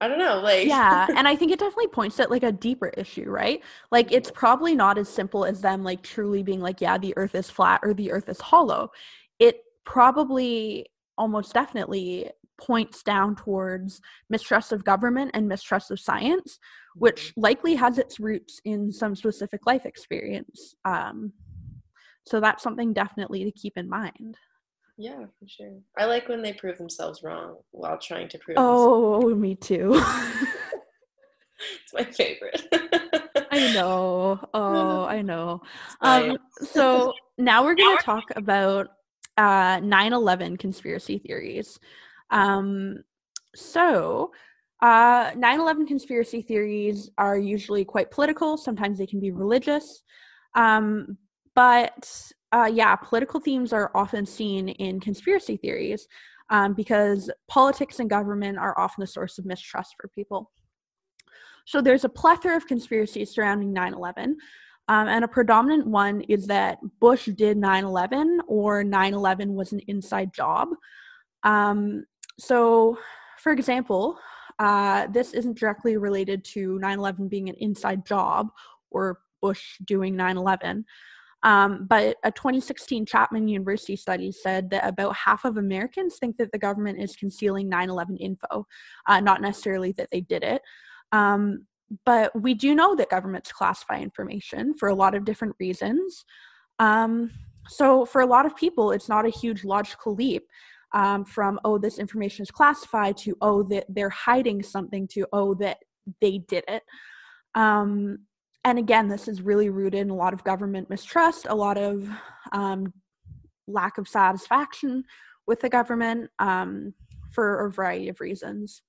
I 0.00 0.08
don't 0.08 0.18
know, 0.18 0.40
like 0.40 0.68
Yeah, 0.68 1.08
and 1.16 1.26
I 1.26 1.34
think 1.34 1.50
it 1.52 1.58
definitely 1.58 1.88
points 1.88 2.20
at 2.20 2.30
like 2.30 2.42
a 2.42 2.52
deeper 2.52 2.88
issue, 2.88 3.28
right? 3.28 3.62
Like 3.90 4.12
it's 4.12 4.30
probably 4.30 4.74
not 4.76 4.98
as 4.98 5.08
simple 5.08 5.44
as 5.44 5.60
them 5.60 5.82
like 5.82 6.02
truly 6.02 6.42
being 6.42 6.60
like, 6.60 6.80
yeah, 6.80 6.98
the 6.98 7.14
earth 7.16 7.34
is 7.34 7.50
flat 7.50 7.80
or 7.82 7.94
the 7.94 8.12
earth 8.12 8.28
is 8.28 8.40
hollow. 8.40 8.90
It 9.38 9.60
probably 9.84 10.86
almost 11.18 11.52
definitely 11.52 12.30
points 12.60 13.02
down 13.02 13.34
towards 13.34 14.00
mistrust 14.30 14.72
of 14.72 14.84
government 14.84 15.32
and 15.34 15.48
mistrust 15.48 15.90
of 15.90 15.98
science, 15.98 16.58
which 16.98 17.32
Mm-hmm. 17.34 17.40
likely 17.42 17.74
has 17.74 17.98
its 17.98 18.20
roots 18.20 18.60
in 18.64 18.92
some 18.92 19.16
specific 19.16 19.66
life 19.66 19.84
experience. 19.84 20.74
Um, 20.84 21.32
so 22.24 22.40
that's 22.40 22.62
something 22.62 22.92
definitely 22.92 23.44
to 23.44 23.52
keep 23.52 23.76
in 23.76 23.88
mind. 23.88 24.36
Yeah, 24.96 25.24
for 25.38 25.48
sure. 25.48 25.78
I 25.96 26.04
like 26.04 26.28
when 26.28 26.42
they 26.42 26.52
prove 26.52 26.78
themselves 26.78 27.22
wrong 27.22 27.56
while 27.70 27.98
trying 27.98 28.28
to 28.28 28.38
prove 28.38 28.56
themselves. 28.56 28.82
Oh, 28.86 29.34
me 29.34 29.54
too. 29.54 30.00
It's 31.84 31.92
my 31.94 32.04
favorite. 32.04 32.62
I 33.50 33.72
know. 33.72 34.40
Oh, 34.54 35.04
I 35.04 35.22
know. 35.22 35.62
Um, 36.00 36.36
so 36.60 37.12
now 37.38 37.64
we're 37.64 37.74
going 37.74 37.96
to 37.96 38.04
talk 38.04 38.24
about 38.36 38.88
uh, 39.36 39.78
9/11 39.80 40.58
conspiracy 40.58 41.18
theories. 41.18 41.78
Um, 42.30 43.02
so, 43.54 44.32
uh, 44.80 45.32
9/11 45.32 45.86
conspiracy 45.86 46.42
theories 46.42 47.10
are 47.18 47.38
usually 47.38 47.84
quite 47.84 48.10
political. 48.10 48.56
Sometimes 48.56 48.98
they 48.98 49.06
can 49.06 49.20
be 49.20 49.30
religious, 49.30 50.02
um, 50.54 51.16
but 51.54 52.32
uh, 52.52 52.70
yeah, 52.72 52.94
political 52.96 53.40
themes 53.40 53.72
are 53.72 53.90
often 53.94 54.26
seen 54.26 54.68
in 54.68 55.00
conspiracy 55.00 55.56
theories 55.56 56.06
um, 56.50 56.74
because 56.74 57.30
politics 57.48 57.98
and 57.98 58.10
government 58.10 58.58
are 58.58 58.78
often 58.78 59.00
the 59.00 59.06
source 59.06 59.38
of 59.38 59.46
mistrust 59.46 59.94
for 59.98 60.08
people. 60.08 60.50
So 61.64 61.80
there's 61.80 62.04
a 62.04 62.08
plethora 62.08 62.56
of 62.56 62.66
conspiracies 62.66 63.34
surrounding 63.34 63.72
9 63.72 63.94
11. 63.94 64.36
Um, 64.88 65.08
and 65.08 65.24
a 65.24 65.28
predominant 65.28 65.86
one 65.86 66.22
is 66.22 66.46
that 66.48 66.78
Bush 67.00 67.26
did 67.26 67.56
9 67.56 67.84
11 67.84 68.40
or 68.48 68.84
9 68.84 69.14
11 69.14 69.54
was 69.54 69.72
an 69.72 69.80
inside 69.86 70.34
job. 70.34 70.68
Um, 71.44 72.04
so, 72.38 72.98
for 73.38 73.52
example, 73.52 74.18
uh, 74.58 75.06
this 75.06 75.32
isn't 75.32 75.58
directly 75.58 75.96
related 75.96 76.44
to 76.44 76.78
9 76.80 76.98
11 76.98 77.28
being 77.28 77.48
an 77.48 77.54
inside 77.58 78.04
job 78.04 78.48
or 78.90 79.20
Bush 79.40 79.78
doing 79.84 80.16
9 80.16 80.36
11. 80.36 80.84
Um, 81.44 81.86
but 81.88 82.16
a 82.24 82.30
2016 82.30 83.04
Chapman 83.06 83.48
University 83.48 83.96
study 83.96 84.30
said 84.30 84.70
that 84.70 84.86
about 84.86 85.16
half 85.16 85.44
of 85.44 85.56
Americans 85.56 86.16
think 86.18 86.36
that 86.36 86.52
the 86.52 86.58
government 86.58 87.00
is 87.00 87.16
concealing 87.16 87.68
9 87.68 87.90
11 87.90 88.16
info, 88.18 88.66
uh, 89.08 89.20
not 89.20 89.40
necessarily 89.40 89.92
that 89.92 90.08
they 90.12 90.20
did 90.20 90.44
it. 90.44 90.62
Um, 91.10 91.66
but 92.06 92.30
we 92.40 92.54
do 92.54 92.74
know 92.74 92.94
that 92.94 93.10
governments 93.10 93.52
classify 93.52 93.98
information 93.98 94.74
for 94.74 94.88
a 94.88 94.94
lot 94.94 95.14
of 95.14 95.24
different 95.24 95.54
reasons. 95.60 96.24
Um, 96.78 97.30
so, 97.68 98.04
for 98.04 98.22
a 98.22 98.26
lot 98.26 98.46
of 98.46 98.56
people, 98.56 98.92
it's 98.92 99.08
not 99.08 99.26
a 99.26 99.30
huge 99.30 99.64
logical 99.64 100.14
leap 100.14 100.44
um, 100.92 101.24
from, 101.24 101.60
oh, 101.64 101.78
this 101.78 101.98
information 101.98 102.42
is 102.42 102.50
classified 102.50 103.16
to, 103.18 103.36
oh, 103.40 103.62
that 103.64 103.86
they're 103.88 104.10
hiding 104.10 104.62
something 104.62 105.06
to, 105.08 105.26
oh, 105.32 105.54
that 105.54 105.78
they 106.20 106.38
did 106.38 106.64
it. 106.68 106.82
Um, 107.54 108.20
and 108.64 108.78
again, 108.78 109.08
this 109.08 109.28
is 109.28 109.42
really 109.42 109.70
rooted 109.70 110.00
in 110.00 110.10
a 110.10 110.14
lot 110.14 110.32
of 110.32 110.44
government 110.44 110.88
mistrust, 110.88 111.46
a 111.48 111.54
lot 111.54 111.76
of 111.76 112.08
um, 112.52 112.92
lack 113.66 113.98
of 113.98 114.08
satisfaction 114.08 115.04
with 115.46 115.60
the 115.60 115.68
government 115.68 116.30
um, 116.38 116.94
for 117.32 117.66
a 117.66 117.70
variety 117.70 118.08
of 118.08 118.20
reasons. 118.20 118.82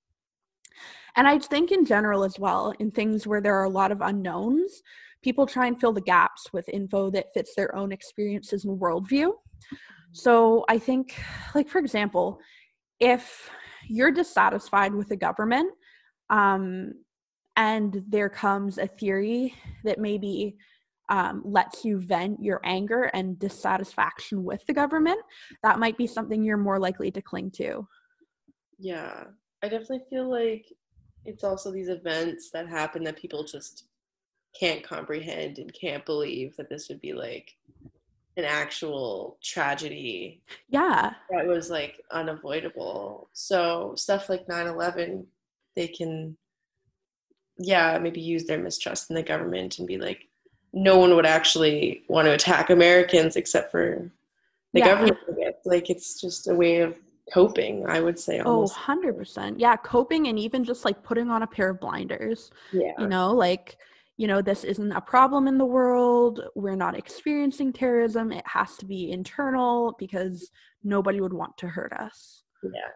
And 1.15 1.27
I 1.27 1.39
think 1.39 1.71
in 1.71 1.85
general 1.85 2.23
as 2.23 2.39
well, 2.39 2.73
in 2.79 2.91
things 2.91 3.25
where 3.27 3.41
there 3.41 3.55
are 3.55 3.65
a 3.65 3.69
lot 3.69 3.91
of 3.91 4.01
unknowns, 4.01 4.81
people 5.23 5.45
try 5.45 5.67
and 5.67 5.79
fill 5.79 5.93
the 5.93 6.01
gaps 6.01 6.51
with 6.51 6.67
info 6.69 7.09
that 7.11 7.33
fits 7.33 7.53
their 7.55 7.75
own 7.75 7.91
experiences 7.91 8.65
and 8.65 8.79
worldview. 8.79 9.31
So 10.11 10.65
I 10.69 10.77
think, 10.77 11.19
like, 11.55 11.69
for 11.69 11.79
example, 11.79 12.39
if 12.99 13.49
you're 13.87 14.11
dissatisfied 14.11 14.93
with 14.93 15.09
the 15.09 15.15
government, 15.15 15.71
um, 16.29 16.93
and 17.55 18.03
there 18.07 18.29
comes 18.29 18.77
a 18.77 18.87
theory 18.87 19.53
that 19.83 19.99
maybe 19.99 20.57
um, 21.09 21.41
lets 21.45 21.83
you 21.85 21.99
vent 21.99 22.41
your 22.41 22.61
anger 22.63 23.03
and 23.13 23.37
dissatisfaction 23.37 24.43
with 24.43 24.65
the 24.65 24.73
government, 24.73 25.21
that 25.61 25.79
might 25.79 25.97
be 25.97 26.07
something 26.07 26.43
you're 26.43 26.57
more 26.57 26.79
likely 26.79 27.11
to 27.11 27.21
cling 27.21 27.51
to. 27.51 27.87
yeah, 28.79 29.25
I 29.61 29.67
definitely 29.69 30.03
feel 30.09 30.29
like 30.29 30.65
it's 31.25 31.43
also 31.43 31.71
these 31.71 31.89
events 31.89 32.49
that 32.51 32.67
happen 32.67 33.03
that 33.03 33.17
people 33.17 33.43
just 33.43 33.85
can't 34.59 34.83
comprehend 34.83 35.57
and 35.59 35.73
can't 35.73 36.05
believe 36.05 36.55
that 36.57 36.69
this 36.69 36.89
would 36.89 37.01
be 37.01 37.13
like 37.13 37.55
an 38.37 38.45
actual 38.45 39.37
tragedy 39.41 40.41
Yeah, 40.69 41.13
that 41.29 41.47
was 41.47 41.69
like 41.69 42.01
unavoidable. 42.11 43.29
So 43.33 43.93
stuff 43.95 44.29
like 44.29 44.47
9/11, 44.47 45.25
they 45.75 45.87
can 45.87 46.37
yeah, 47.57 47.97
maybe 47.99 48.21
use 48.21 48.45
their 48.45 48.57
mistrust 48.59 49.09
in 49.09 49.15
the 49.15 49.23
government 49.23 49.79
and 49.79 49.87
be 49.87 49.97
like 49.97 50.27
no 50.73 50.97
one 50.97 51.15
would 51.15 51.25
actually 51.25 52.03
want 52.09 52.25
to 52.25 52.33
attack 52.33 52.69
Americans 52.71 53.35
except 53.35 53.71
for 53.71 54.11
the 54.73 54.79
Yeah. 54.79 54.87
government. 54.87 55.17
Like 55.65 55.89
it's 55.89 56.19
just 56.19 56.47
a 56.47 56.53
way 56.55 56.79
of 56.79 56.97
coping, 57.31 57.85
I 57.87 58.01
would 58.01 58.17
say 58.19 58.39
Oh, 58.39 58.53
almost. 58.55 58.75
100%. 58.75 59.55
Yeah, 59.59 59.75
coping 59.75 60.27
and 60.27 60.39
even 60.39 60.63
just 60.63 60.83
like 60.83 61.03
putting 61.03 61.29
on 61.29 61.43
a 61.43 61.47
pair 61.47 61.69
of 61.69 61.79
blinders, 61.79 62.51
yeah. 62.71 62.91
you 62.97 63.07
know, 63.07 63.31
like, 63.31 63.77
you 64.17 64.27
know, 64.27 64.41
this 64.41 64.63
isn't 64.63 64.91
a 64.91 65.01
problem 65.01 65.47
in 65.47 65.57
the 65.57 65.65
world. 65.65 66.41
We're 66.55 66.75
not 66.75 66.97
experiencing 66.97 67.71
terrorism. 67.71 68.31
It 68.31 68.45
has 68.47 68.75
to 68.77 68.85
be 68.85 69.11
internal 69.11 69.95
because 69.99 70.49
nobody 70.83 71.21
would 71.21 71.33
want 71.33 71.57
to 71.59 71.67
hurt 71.67 71.93
us. 71.93 72.43
Yeah. 72.63 72.89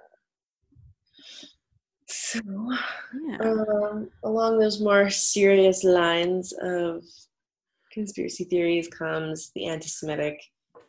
So, 2.08 2.40
Yeah. 3.28 3.38
um, 3.42 4.10
along 4.24 4.60
those 4.60 4.80
more 4.82 5.10
serious 5.10 5.84
lines 5.84 6.54
of 6.62 7.04
conspiracy 7.92 8.46
theories 8.46 8.88
comes 8.88 9.52
the 9.56 9.66
anti-Semitic 9.68 10.42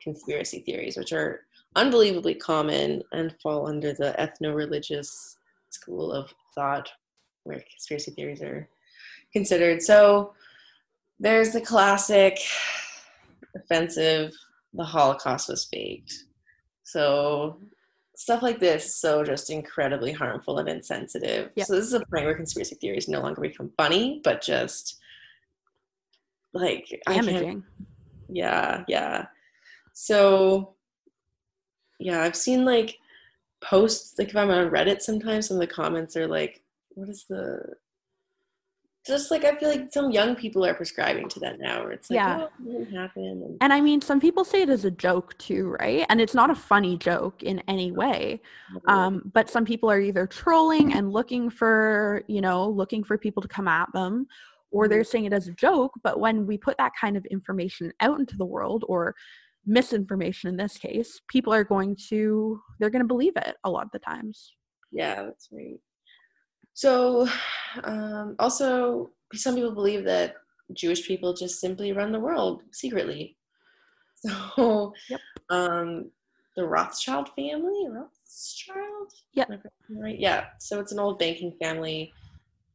conspiracy 0.03 0.61
theories, 0.61 0.97
which 0.97 1.13
are 1.13 1.47
unbelievably 1.77 2.37
common 2.37 3.03
and 3.13 3.35
fall 3.43 3.67
under 3.69 3.93
the 3.93 4.15
ethno-religious 4.19 5.37
school 5.71 6.13
of 6.13 6.33
thought, 6.55 6.89
where 7.45 7.63
conspiracy 7.71 8.13
theories 8.13 8.43
are 8.43 8.69
considered. 9.33 9.83
So, 9.83 10.35
there's 11.21 11.53
the 11.53 11.61
classic 11.61 12.39
offensive: 13.57 14.33
the 14.73 14.85
Holocaust 14.85 15.49
was 15.49 15.65
faked. 15.65 16.15
So 16.85 17.61
stuff 18.19 18.43
like 18.43 18.59
this 18.59 18.97
so 18.97 19.23
just 19.23 19.49
incredibly 19.49 20.11
harmful 20.11 20.59
and 20.59 20.69
insensitive. 20.69 21.53
Yep. 21.55 21.67
So 21.69 21.77
this 21.77 21.87
is 21.87 21.93
a 21.93 22.01
point 22.01 22.25
where 22.25 22.35
conspiracy 22.35 22.75
theories 22.75 23.07
no 23.07 23.21
longer 23.21 23.41
become 23.41 23.71
funny, 23.77 24.21
but 24.25 24.43
just 24.43 24.99
like 26.53 27.01
Damaging. 27.07 27.63
yeah, 28.29 28.83
yeah. 28.89 29.27
So 29.93 30.75
yeah, 32.01 32.23
I've 32.23 32.35
seen 32.35 32.65
like 32.65 32.99
posts 33.61 34.19
like 34.19 34.31
if 34.31 34.37
I'm 34.37 34.51
on 34.51 34.69
Reddit 34.69 35.01
sometimes 35.01 35.47
some 35.47 35.57
of 35.57 35.61
the 35.61 35.73
comments 35.73 36.17
are 36.17 36.27
like, 36.27 36.65
what 36.97 37.09
is 37.09 37.25
the 37.29 37.75
just 39.07 39.31
like 39.31 39.45
I 39.45 39.57
feel 39.57 39.69
like 39.71 39.93
some 39.93 40.11
young 40.11 40.35
people 40.37 40.64
are 40.64 40.75
prescribing 40.75 41.28
to 41.31 41.40
that 41.40 41.59
now 41.59 41.83
where 41.83 41.93
it's 41.93 42.11
like, 42.11 42.17
Yeah. 42.17 42.40
oh, 42.43 42.50
it 42.69 42.73
didn't 42.73 42.95
happen 42.95 43.23
and 43.25 43.57
And 43.61 43.73
I 43.73 43.81
mean, 43.81 44.00
some 44.00 44.21
people 44.21 44.45
say 44.45 44.62
it 44.62 44.69
as 44.69 44.85
a 44.85 44.90
joke 44.90 45.37
too, 45.38 45.75
right? 45.81 46.05
And 46.09 46.21
it's 46.21 46.35
not 46.35 46.50
a 46.50 46.55
funny 46.55 46.97
joke 46.99 47.43
in 47.43 47.61
any 47.69 47.90
way. 47.93 48.40
Um, 48.87 49.31
but 49.33 49.49
some 49.49 49.64
people 49.64 49.90
are 49.90 50.00
either 50.00 50.26
trolling 50.26 50.93
and 50.93 51.12
looking 51.12 51.49
for, 51.49 52.23
you 52.28 52.40
know, 52.40 52.69
looking 52.69 53.02
for 53.05 53.17
people 53.17 53.40
to 53.43 53.49
come 53.49 53.69
at 53.69 53.88
them, 53.95 54.26
or 54.71 54.88
they're 54.88 55.05
saying 55.05 55.25
it 55.25 55.33
as 55.33 55.49
a 55.49 55.52
joke. 55.52 55.93
But 56.02 56.21
when 56.21 56.47
we 56.47 56.59
put 56.59 56.76
that 56.78 56.93
kind 57.00 57.17
of 57.17 57.25
information 57.26 57.93
out 58.00 58.19
into 58.21 58.37
the 58.37 58.45
world, 58.45 58.85
or 58.88 59.14
misinformation 59.64 60.49
in 60.49 60.57
this 60.57 60.76
case, 60.76 61.21
people 61.28 61.52
are 61.52 61.64
going 61.64 61.97
to, 62.09 62.61
they're 62.78 62.90
going 62.90 63.02
to 63.02 63.09
believe 63.09 63.35
it 63.37 63.57
a 63.64 63.71
lot 63.71 63.85
of 63.85 63.90
the 63.93 63.99
times. 63.99 64.55
Yeah, 64.93 65.23
that's 65.23 65.49
right. 65.52 65.78
So, 66.78 67.26
um, 67.82 68.37
also, 68.38 69.11
some 69.35 69.56
people 69.56 69.73
believe 69.73 70.04
that 70.04 70.37
Jewish 70.75 71.04
people 71.08 71.35
just 71.35 71.58
simply 71.58 71.90
run 71.90 72.12
the 72.12 72.20
world 72.20 72.62
secretly. 72.70 73.37
So, 74.56 74.92
Yep. 75.11 75.20
um, 75.50 76.11
the 76.56 76.64
Rothschild 76.64 77.30
family, 77.37 77.87
Rothschild, 77.88 79.12
Yep. 79.32 79.49
Am 79.50 79.54
I 79.54 79.56
pronouncing 79.56 79.97
it 79.97 80.02
right? 80.02 80.18
Yeah. 80.20 80.44
So 80.61 80.78
it's 80.78 80.92
an 80.92 81.00
old 81.00 81.18
banking 81.18 81.52
family, 81.61 82.12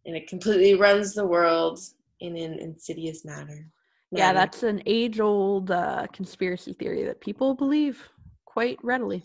and 0.06 0.18
it 0.18 0.28
completely 0.28 0.74
runs 0.76 1.14
the 1.14 1.26
world 1.26 1.80
in 2.20 2.36
an 2.36 2.60
insidious 2.60 3.24
manner. 3.24 3.70
Yeah, 4.12 4.28
manner. 4.28 4.40
that's 4.40 4.64
an 4.64 4.84
age 4.86 5.22
old 5.22 5.72
uh, 5.72 6.08
conspiracy 6.12 6.74
theory 6.74 7.04
that 7.06 7.22
people 7.22 7.56
believe 7.56 8.10
quite 8.46 8.80
readily. 8.84 9.24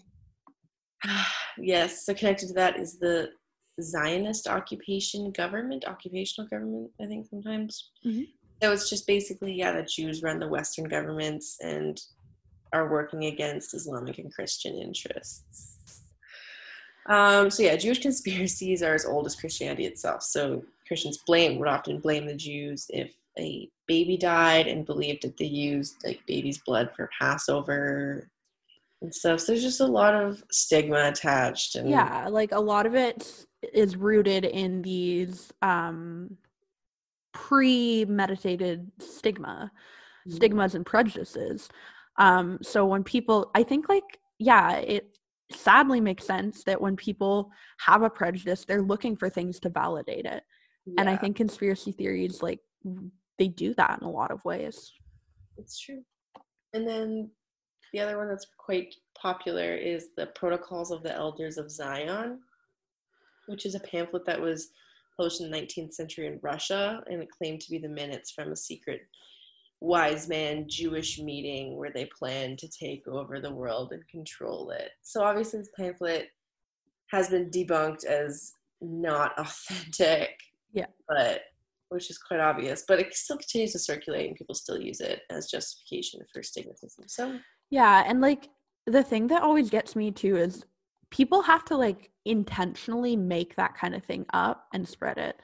yes, 1.58 2.04
so 2.04 2.14
connected 2.14 2.46
to 2.48 2.54
that 2.54 2.78
is 2.78 2.98
the 2.98 3.30
Zionist 3.80 4.48
occupation 4.48 5.30
government, 5.32 5.84
occupational 5.86 6.48
government, 6.48 6.90
I 7.00 7.06
think 7.06 7.26
sometimes. 7.26 7.90
Mm-hmm. 8.04 8.22
So 8.62 8.72
it's 8.72 8.90
just 8.90 9.06
basically, 9.06 9.52
yeah, 9.52 9.72
that 9.72 9.88
Jews 9.88 10.22
run 10.22 10.40
the 10.40 10.48
Western 10.48 10.86
governments 10.86 11.58
and 11.60 12.00
are 12.72 12.90
working 12.90 13.26
against 13.26 13.74
Islamic 13.74 14.18
and 14.18 14.32
Christian 14.32 14.74
interests. 14.76 16.02
Um, 17.08 17.50
so 17.50 17.62
yeah, 17.62 17.76
Jewish 17.76 17.98
conspiracies 18.02 18.82
are 18.82 18.94
as 18.94 19.06
old 19.06 19.26
as 19.26 19.36
Christianity 19.36 19.86
itself. 19.86 20.22
So 20.22 20.64
Christians 20.86 21.18
blame 21.26 21.58
would 21.58 21.68
often 21.68 22.00
blame 22.00 22.26
the 22.26 22.34
Jews 22.34 22.86
if 22.90 23.14
a 23.38 23.68
baby 23.86 24.16
died 24.16 24.66
and 24.66 24.84
believed 24.84 25.22
that 25.22 25.36
they 25.36 25.44
used 25.44 25.96
like 26.04 26.26
baby's 26.26 26.58
blood 26.58 26.90
for 26.96 27.08
Passover 27.18 28.28
and 29.00 29.14
stuff. 29.14 29.40
So 29.40 29.52
there's 29.52 29.62
just 29.62 29.80
a 29.80 29.86
lot 29.86 30.14
of 30.14 30.42
stigma 30.50 31.08
attached. 31.08 31.76
And 31.76 31.88
yeah, 31.88 32.26
like 32.28 32.52
a 32.52 32.60
lot 32.60 32.84
of 32.84 32.94
it 32.94 33.46
is 33.62 33.96
rooted 33.96 34.44
in 34.44 34.82
these 34.82 35.52
um, 35.62 36.36
premeditated 37.32 38.90
stigma, 39.00 39.70
mm-hmm. 39.70 40.36
stigmas 40.36 40.74
and 40.74 40.86
prejudices. 40.86 41.68
Um, 42.18 42.58
so 42.62 42.84
when 42.84 43.04
people, 43.04 43.50
I 43.54 43.62
think 43.62 43.88
like 43.88 44.18
yeah, 44.38 44.76
it 44.76 45.18
sadly 45.52 46.00
makes 46.00 46.24
sense 46.24 46.62
that 46.64 46.80
when 46.80 46.96
people 46.96 47.50
have 47.80 48.02
a 48.02 48.10
prejudice, 48.10 48.64
they're 48.64 48.82
looking 48.82 49.16
for 49.16 49.28
things 49.28 49.58
to 49.60 49.68
validate 49.68 50.26
it. 50.26 50.42
Yeah. 50.86 50.94
And 50.98 51.08
I 51.08 51.16
think 51.16 51.36
conspiracy 51.36 51.92
theories 51.92 52.42
like 52.42 52.60
they 53.38 53.48
do 53.48 53.74
that 53.74 53.98
in 54.00 54.06
a 54.06 54.10
lot 54.10 54.30
of 54.30 54.44
ways. 54.44 54.92
It's 55.56 55.78
true. 55.78 56.02
And 56.74 56.86
then 56.86 57.30
the 57.92 58.00
other 58.00 58.18
one 58.18 58.28
that's 58.28 58.46
quite 58.58 58.94
popular 59.16 59.74
is 59.74 60.08
the 60.16 60.26
Protocols 60.26 60.90
of 60.90 61.02
the 61.02 61.14
Elders 61.14 61.58
of 61.58 61.70
Zion, 61.70 62.40
which 63.48 63.66
is 63.66 63.74
a 63.74 63.80
pamphlet 63.80 64.24
that 64.26 64.40
was 64.40 64.68
published 65.16 65.40
in 65.40 65.50
the 65.50 65.56
19th 65.56 65.92
century 65.92 66.26
in 66.26 66.38
Russia, 66.42 67.02
and 67.10 67.22
it 67.22 67.28
claimed 67.30 67.60
to 67.60 67.70
be 67.70 67.78
the 67.78 67.88
minutes 67.88 68.30
from 68.30 68.52
a 68.52 68.56
secret 68.56 69.00
wise 69.80 70.28
man 70.28 70.66
Jewish 70.68 71.18
meeting 71.18 71.76
where 71.76 71.92
they 71.92 72.08
planned 72.18 72.58
to 72.58 72.68
take 72.68 73.06
over 73.06 73.40
the 73.40 73.52
world 73.52 73.92
and 73.92 74.06
control 74.08 74.70
it. 74.70 74.90
So 75.02 75.22
obviously, 75.22 75.60
this 75.60 75.70
pamphlet 75.76 76.28
has 77.10 77.28
been 77.28 77.50
debunked 77.50 78.04
as 78.04 78.52
not 78.80 79.38
authentic. 79.38 80.30
Yeah. 80.72 80.86
But 81.08 81.42
which 81.88 82.10
is 82.10 82.18
quite 82.18 82.40
obvious, 82.40 82.84
but 82.86 83.00
it 83.00 83.14
still 83.14 83.38
continues 83.38 83.72
to 83.72 83.78
circulate 83.78 84.28
and 84.28 84.36
people 84.36 84.54
still 84.54 84.78
use 84.78 85.00
it 85.00 85.22
as 85.30 85.50
justification 85.50 86.20
for 86.32 86.42
stigmatism. 86.42 87.08
So 87.08 87.38
yeah, 87.70 88.04
and 88.06 88.20
like 88.20 88.48
the 88.86 89.02
thing 89.02 89.26
that 89.28 89.42
always 89.42 89.70
gets 89.70 89.96
me 89.96 90.10
too 90.10 90.36
is 90.36 90.64
people 91.10 91.42
have 91.42 91.64
to 91.66 91.76
like 91.76 92.10
intentionally 92.28 93.16
make 93.16 93.56
that 93.56 93.76
kind 93.76 93.94
of 93.94 94.04
thing 94.04 94.26
up 94.32 94.66
and 94.72 94.86
spread 94.86 95.18
it. 95.18 95.36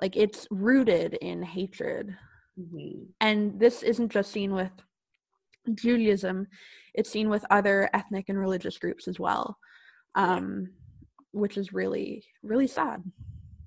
Like 0.00 0.16
it's 0.16 0.46
rooted 0.50 1.14
in 1.14 1.42
hatred. 1.42 2.16
Mm-hmm. 2.58 3.04
And 3.20 3.60
this 3.60 3.82
isn't 3.82 4.10
just 4.10 4.32
seen 4.32 4.54
with 4.54 4.72
Judaism, 5.74 6.46
it's 6.94 7.10
seen 7.10 7.28
with 7.28 7.44
other 7.50 7.90
ethnic 7.92 8.28
and 8.28 8.38
religious 8.38 8.78
groups 8.78 9.06
as 9.06 9.20
well. 9.20 9.58
Um, 10.14 10.62
yeah. 10.62 10.66
which 11.32 11.56
is 11.56 11.72
really, 11.72 12.24
really 12.42 12.66
sad. 12.66 13.04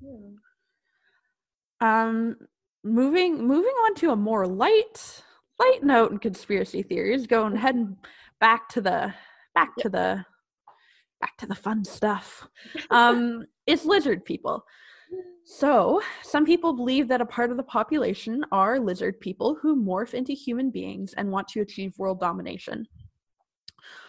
Yeah. 0.01 0.33
Um, 1.79 2.35
moving 2.83 3.47
moving 3.47 3.71
on 3.85 3.95
to 3.95 4.11
a 4.11 4.15
more 4.15 4.45
light 4.45 5.23
light 5.59 5.83
note 5.83 6.11
in 6.11 6.17
conspiracy 6.17 6.83
theories, 6.83 7.27
going 7.27 7.55
heading 7.55 7.97
back 8.39 8.67
to 8.69 8.81
the 8.81 9.13
back 9.55 9.71
yep. 9.77 9.83
to 9.83 9.89
the 9.89 10.25
back 11.23 11.37
to 11.37 11.45
the 11.45 11.55
fun 11.55 11.85
stuff. 11.85 12.45
Um, 12.91 13.45
it's 13.65 13.86
lizard 13.86 14.25
people. 14.25 14.65
So, 15.45 16.01
some 16.21 16.45
people 16.45 16.73
believe 16.73 17.07
that 17.07 17.21
a 17.21 17.25
part 17.25 17.49
of 17.49 17.55
the 17.55 17.63
population 17.77 18.43
are 18.51 18.77
lizard 18.77 19.21
people 19.21 19.57
who 19.62 19.81
morph 19.81 20.13
into 20.13 20.33
human 20.33 20.69
beings 20.69 21.13
and 21.13 21.31
want 21.31 21.47
to 21.49 21.62
achieve 21.62 21.97
world 21.97 22.19
domination. 22.19 22.86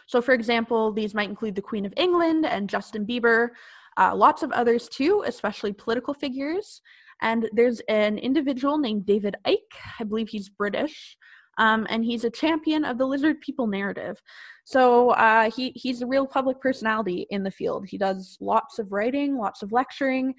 So, 0.09 0.20
for 0.20 0.35
example, 0.35 0.90
these 0.92 1.14
might 1.14 1.29
include 1.29 1.55
the 1.55 1.62
Queen 1.70 1.87
of 1.87 1.94
England 1.96 2.46
and 2.46 2.68
Justin 2.68 3.07
Bieber, 3.07 3.50
uh, 3.96 4.12
lots 4.16 4.42
of 4.42 4.50
others 4.50 4.88
too, 4.88 5.22
especially 5.24 5.72
political 5.72 6.14
figures. 6.14 6.83
And 7.22 7.48
there's 7.53 7.81
an 7.88 8.18
individual 8.18 8.77
named 8.77 9.07
David 9.07 9.37
Icke, 9.46 9.77
I 10.00 10.05
believe 10.05 10.29
he's 10.31 10.48
British, 10.48 11.16
um, 11.59 11.87
and 11.90 12.05
he's 12.05 12.24
a 12.24 12.31
champion 12.31 12.85
of 12.85 12.98
the 12.98 13.07
lizard 13.07 13.40
people 13.40 13.68
narrative. 13.68 14.20
So 14.64 15.11
uh, 15.11 15.50
he 15.50 15.72
he's 15.77 16.00
a 16.00 16.07
real 16.07 16.27
public 16.27 16.61
personality 16.61 17.27
in 17.31 17.42
the 17.42 17.50
field. 17.50 17.87
He 17.87 17.98
does 17.98 18.37
lots 18.40 18.79
of 18.79 18.92
writing, 18.92 19.37
lots 19.37 19.62
of 19.62 19.72
lecturing, 19.72 20.35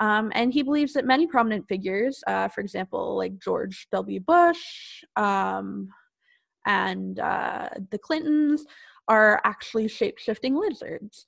um, 0.00 0.30
and 0.34 0.52
he 0.52 0.62
believes 0.62 0.92
that 0.92 1.04
many 1.04 1.26
prominent 1.26 1.66
figures, 1.68 2.22
uh, 2.26 2.48
for 2.48 2.60
example, 2.60 3.16
like 3.16 3.38
George 3.38 3.88
W. 3.92 4.20
Bush 4.20 5.02
um, 5.16 5.88
and 6.66 7.18
uh, 7.18 7.68
the 7.90 7.98
Clintons, 7.98 8.64
are 9.08 9.40
actually 9.44 9.88
shape 9.88 10.18
shifting 10.18 10.54
lizards. 10.54 11.26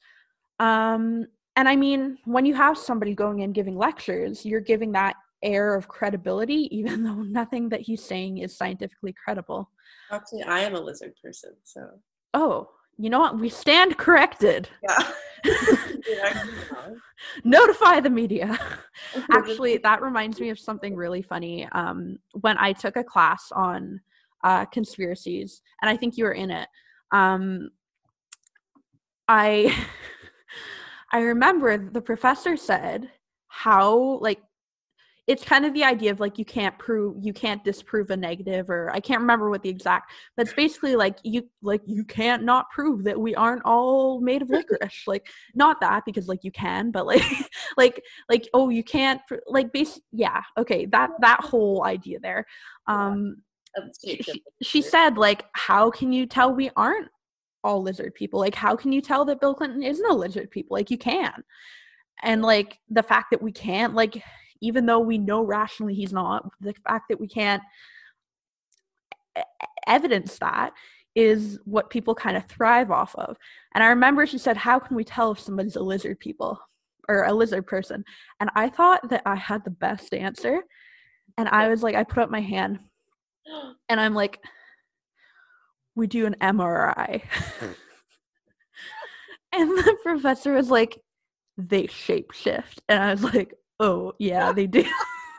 Um, 0.58 1.26
and 1.56 1.68
I 1.68 1.74
mean, 1.74 2.18
when 2.26 2.44
you 2.44 2.54
have 2.54 2.78
somebody 2.78 3.14
going 3.14 3.40
in 3.40 3.52
giving 3.52 3.76
lectures, 3.76 4.44
you're 4.44 4.60
giving 4.60 4.92
that 4.92 5.16
air 5.42 5.74
of 5.74 5.88
credibility, 5.88 6.68
even 6.76 7.02
though 7.02 7.22
nothing 7.22 7.68
that 7.70 7.80
he's 7.80 8.04
saying 8.04 8.38
is 8.38 8.56
scientifically 8.56 9.14
credible. 9.24 9.70
Actually, 10.10 10.42
I 10.42 10.60
am 10.60 10.74
a 10.74 10.80
lizard 10.80 11.14
person, 11.22 11.52
so. 11.64 11.88
Oh, 12.34 12.70
you 12.98 13.10
know 13.10 13.20
what? 13.20 13.38
We 13.38 13.48
stand 13.48 13.96
corrected. 13.98 14.68
Yeah. 15.42 16.44
Notify 17.44 18.00
the 18.00 18.10
media. 18.10 18.58
Actually, 19.32 19.78
that 19.78 20.02
reminds 20.02 20.38
me 20.38 20.50
of 20.50 20.58
something 20.58 20.94
really 20.94 21.22
funny. 21.22 21.66
Um, 21.72 22.18
when 22.42 22.58
I 22.58 22.74
took 22.74 22.96
a 22.96 23.04
class 23.04 23.50
on 23.52 24.02
uh, 24.44 24.66
conspiracies, 24.66 25.62
and 25.80 25.88
I 25.88 25.96
think 25.96 26.18
you 26.18 26.24
were 26.24 26.34
in 26.34 26.50
it, 26.50 26.68
um, 27.10 27.70
I. 29.28 29.74
I 31.12 31.20
remember 31.20 31.76
the 31.90 32.00
professor 32.00 32.56
said 32.56 33.10
how 33.48 34.18
like 34.20 34.40
it's 35.30 35.44
kind 35.44 35.64
of 35.64 35.72
the 35.74 35.84
idea 35.84 36.10
of 36.10 36.18
like 36.18 36.38
you 36.38 36.44
can't 36.44 36.76
prove 36.76 37.14
you 37.20 37.32
can't 37.32 37.62
disprove 37.62 38.10
a 38.10 38.16
negative 38.16 38.68
or 38.68 38.90
I 38.92 38.98
can't 38.98 39.20
remember 39.20 39.48
what 39.48 39.62
the 39.62 39.68
exact 39.68 40.10
but 40.36 40.46
it's 40.46 40.54
basically 40.56 40.96
like 40.96 41.18
you 41.22 41.48
like 41.62 41.82
you 41.86 42.04
can't 42.04 42.42
not 42.42 42.68
prove 42.70 43.04
that 43.04 43.20
we 43.20 43.36
aren't 43.36 43.62
all 43.64 44.20
made 44.20 44.42
of 44.42 44.50
licorice 44.50 45.06
like 45.06 45.28
not 45.54 45.80
that 45.82 46.04
because 46.04 46.26
like 46.26 46.42
you 46.42 46.50
can 46.50 46.90
but 46.90 47.06
like 47.06 47.22
like 47.76 48.02
like 48.28 48.48
oh 48.54 48.70
you 48.70 48.82
can't 48.82 49.20
like 49.46 49.72
base 49.72 50.00
yeah 50.10 50.42
okay 50.58 50.84
that 50.86 51.10
that 51.20 51.40
whole 51.44 51.84
idea 51.84 52.18
there 52.18 52.44
um 52.88 53.36
she, 54.04 54.20
she 54.62 54.82
said 54.82 55.16
like 55.16 55.44
how 55.52 55.92
can 55.92 56.12
you 56.12 56.26
tell 56.26 56.52
we 56.52 56.70
aren't 56.74 57.06
all 57.62 57.82
lizard 57.82 58.14
people. 58.14 58.40
Like, 58.40 58.54
how 58.54 58.74
can 58.74 58.90
you 58.90 59.02
tell 59.02 59.26
that 59.26 59.38
Bill 59.38 59.52
Clinton 59.52 59.82
isn't 59.82 60.10
a 60.10 60.14
lizard 60.14 60.50
people? 60.50 60.74
Like, 60.74 60.90
you 60.90 60.96
can. 60.96 61.44
And 62.22 62.40
like 62.40 62.78
the 62.88 63.02
fact 63.02 63.26
that 63.32 63.42
we 63.42 63.52
can't, 63.52 63.94
like, 63.94 64.22
even 64.61 64.87
though 64.87 65.01
we 65.01 65.18
know 65.18 65.42
rationally 65.42 65.94
he's 65.94 66.12
not, 66.12 66.49
the 66.61 66.75
fact 66.87 67.07
that 67.09 67.20
we 67.20 67.29
can't 67.29 67.62
evidence 69.87 70.38
that 70.38 70.73
is 71.14 71.59
what 71.64 71.90
people 71.90 72.14
kind 72.14 72.37
of 72.37 72.46
thrive 72.46 72.90
off 72.90 73.14
of. 73.16 73.37
And 73.75 73.83
I 73.83 73.88
remember 73.88 74.27
she 74.27 74.38
said, 74.38 74.57
How 74.57 74.79
can 74.79 74.96
we 74.96 75.05
tell 75.05 75.33
if 75.33 75.40
somebody's 75.40 75.77
a 75.77 75.83
lizard 75.83 76.20
people 76.20 76.61
or 77.09 77.25
a 77.25 77.33
lizard 77.33 77.66
person? 77.66 78.05
And 78.38 78.51
I 78.55 78.68
thought 78.68 79.09
that 79.11 79.23
I 79.27 79.37
had 79.37 79.64
the 79.64 79.70
best 79.70 80.14
answer. 80.14 80.62
And 81.37 81.49
I 81.49 81.68
was 81.68 81.83
like, 81.83 81.94
I 81.94 82.05
put 82.05 82.23
up 82.23 82.31
my 82.31 82.40
hand 82.40 82.81
and 83.88 84.01
I'm 84.01 84.14
like, 84.14 84.40
we 85.94 86.07
do 86.07 86.27
an 86.27 86.37
MRI. 86.40 87.23
and 89.53 89.70
the 89.70 89.96
professor 90.03 90.53
was 90.53 90.70
like, 90.70 91.01
they 91.57 91.85
shapeshift. 91.85 92.79
And 92.88 93.03
I 93.03 93.11
was 93.11 93.25
like, 93.25 93.55
oh, 93.80 94.12
yeah, 94.18 94.52
they 94.52 94.66
do. 94.66 94.84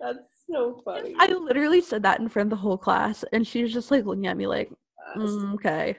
That's 0.00 0.28
so 0.50 0.82
funny. 0.84 1.14
I 1.18 1.26
literally 1.26 1.80
said 1.80 2.02
that 2.02 2.20
in 2.20 2.28
front 2.28 2.46
of 2.46 2.50
the 2.50 2.62
whole 2.62 2.78
class, 2.78 3.24
and 3.32 3.46
she 3.46 3.62
was 3.62 3.72
just 3.72 3.90
like 3.90 4.04
looking 4.04 4.26
at 4.26 4.36
me 4.36 4.46
like, 4.46 4.70
mm, 5.16 5.54
okay. 5.54 5.96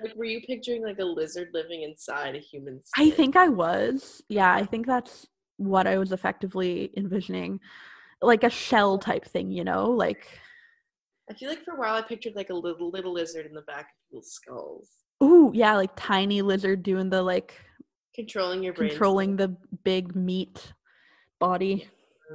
Like, 0.00 0.14
were 0.14 0.24
you 0.24 0.40
picturing 0.42 0.82
like 0.82 0.98
a 0.98 1.04
lizard 1.04 1.48
living 1.52 1.82
inside 1.82 2.34
a 2.34 2.38
human? 2.38 2.82
Skin? 2.82 3.06
I 3.06 3.10
think 3.10 3.36
I 3.36 3.48
was. 3.48 4.22
Yeah, 4.28 4.54
I 4.54 4.64
think 4.64 4.86
that's 4.86 5.26
what 5.56 5.86
I 5.86 5.98
was 5.98 6.12
effectively 6.12 6.90
envisioning, 6.96 7.60
like 8.22 8.44
a 8.44 8.50
shell 8.50 8.98
type 8.98 9.24
thing, 9.24 9.50
you 9.50 9.64
know, 9.64 9.90
like 9.90 10.26
I 11.30 11.34
feel 11.34 11.50
like 11.50 11.64
for 11.64 11.74
a 11.74 11.78
while 11.78 11.94
I 11.94 12.02
pictured 12.02 12.34
like 12.34 12.50
a 12.50 12.54
little 12.54 12.90
little 12.90 13.12
lizard 13.12 13.46
in 13.46 13.54
the 13.54 13.62
back 13.62 13.80
of 13.80 14.08
people's 14.08 14.32
skulls. 14.32 14.90
Ooh, 15.22 15.50
yeah, 15.54 15.76
like 15.76 15.90
tiny 15.96 16.42
lizard 16.42 16.82
doing 16.82 17.10
the 17.10 17.22
like 17.22 17.54
controlling 18.18 18.64
your 18.64 18.72
brain. 18.72 18.90
Controlling 18.90 19.36
the 19.36 19.56
big 19.84 20.16
meat 20.16 20.72
body. 21.38 21.86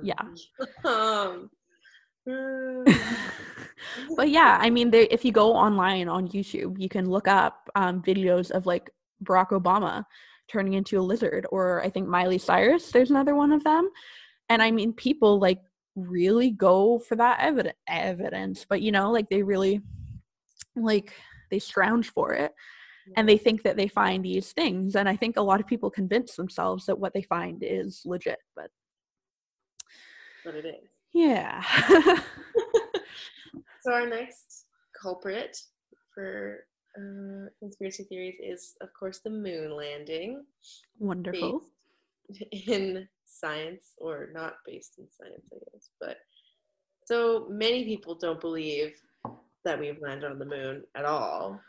Yeah. 0.02 0.22
um 0.86 1.50
but 4.16 4.30
yeah, 4.30 4.58
I 4.62 4.70
mean, 4.70 4.92
they, 4.92 5.04
if 5.10 5.26
you 5.26 5.34
go 5.34 5.52
online 5.54 6.08
on 6.08 6.30
YouTube, 6.30 6.80
you 6.80 6.88
can 6.88 7.10
look 7.10 7.28
up 7.28 7.70
um, 7.76 8.02
videos 8.02 8.50
of 8.50 8.66
like 8.66 8.90
Barack 9.26 9.50
Obama 9.50 10.06
turning 10.48 10.74
into 10.74 10.98
a 10.98 11.02
lizard, 11.02 11.46
or 11.52 11.84
I 11.84 11.90
think 11.90 12.08
Miley 12.08 12.38
Cyrus. 12.38 12.92
There's 12.92 13.10
another 13.10 13.36
one 13.36 13.52
of 13.52 13.62
them, 13.66 13.90
and 14.48 14.64
I 14.64 14.72
mean, 14.72 14.94
people 14.94 15.38
like 15.38 15.60
really 15.98 16.50
go 16.50 16.98
for 16.98 17.18
that 17.18 17.42
evidence. 17.42 17.76
Evidence, 17.90 18.66
but 18.70 18.82
you 18.82 18.94
know, 18.94 19.12
like 19.12 19.28
they 19.30 19.44
really 19.44 19.82
like 20.78 21.12
they 21.52 21.60
scrounge 21.60 22.10
for 22.10 22.32
it 22.32 22.54
and 23.18 23.28
they 23.28 23.38
think 23.38 23.64
that 23.64 23.78
they 23.78 23.88
find 23.88 24.24
these 24.24 24.52
things 24.54 24.96
and 24.96 25.10
i 25.10 25.16
think 25.16 25.38
a 25.38 25.42
lot 25.42 25.60
of 25.60 25.68
people 25.68 25.90
convince 25.90 26.36
themselves 26.36 26.86
that 26.86 26.98
what 26.98 27.14
they 27.14 27.22
find 27.22 27.62
is 27.62 28.02
legit 28.06 28.40
but 28.56 28.70
but 30.46 30.56
it 30.56 30.66
is. 30.66 30.90
Yeah. 31.14 31.64
So 33.84 33.92
our 33.92 34.08
next 34.08 34.68
culprit 35.00 35.58
for 36.14 36.60
uh, 36.98 37.50
conspiracy 37.60 38.06
theories 38.06 38.38
is 38.42 38.76
of 38.80 38.88
course 38.98 39.20
the 39.20 39.30
moon 39.30 39.76
landing 39.76 40.46
wonderful. 41.00 41.64
in 42.52 43.06
science 43.26 43.92
or 43.98 44.30
not 44.32 44.54
based 44.66 45.00
in 45.00 45.08
science 45.12 45.44
i 45.52 45.58
guess 45.58 45.90
but 46.00 46.18
so 47.06 47.48
many 47.50 47.84
people 47.84 48.16
don't 48.16 48.40
believe 48.40 48.94
that 49.66 49.78
we've 49.78 50.00
landed 50.02 50.32
on 50.32 50.40
the 50.40 50.46
moon 50.46 50.84
at 50.96 51.04
all 51.04 51.60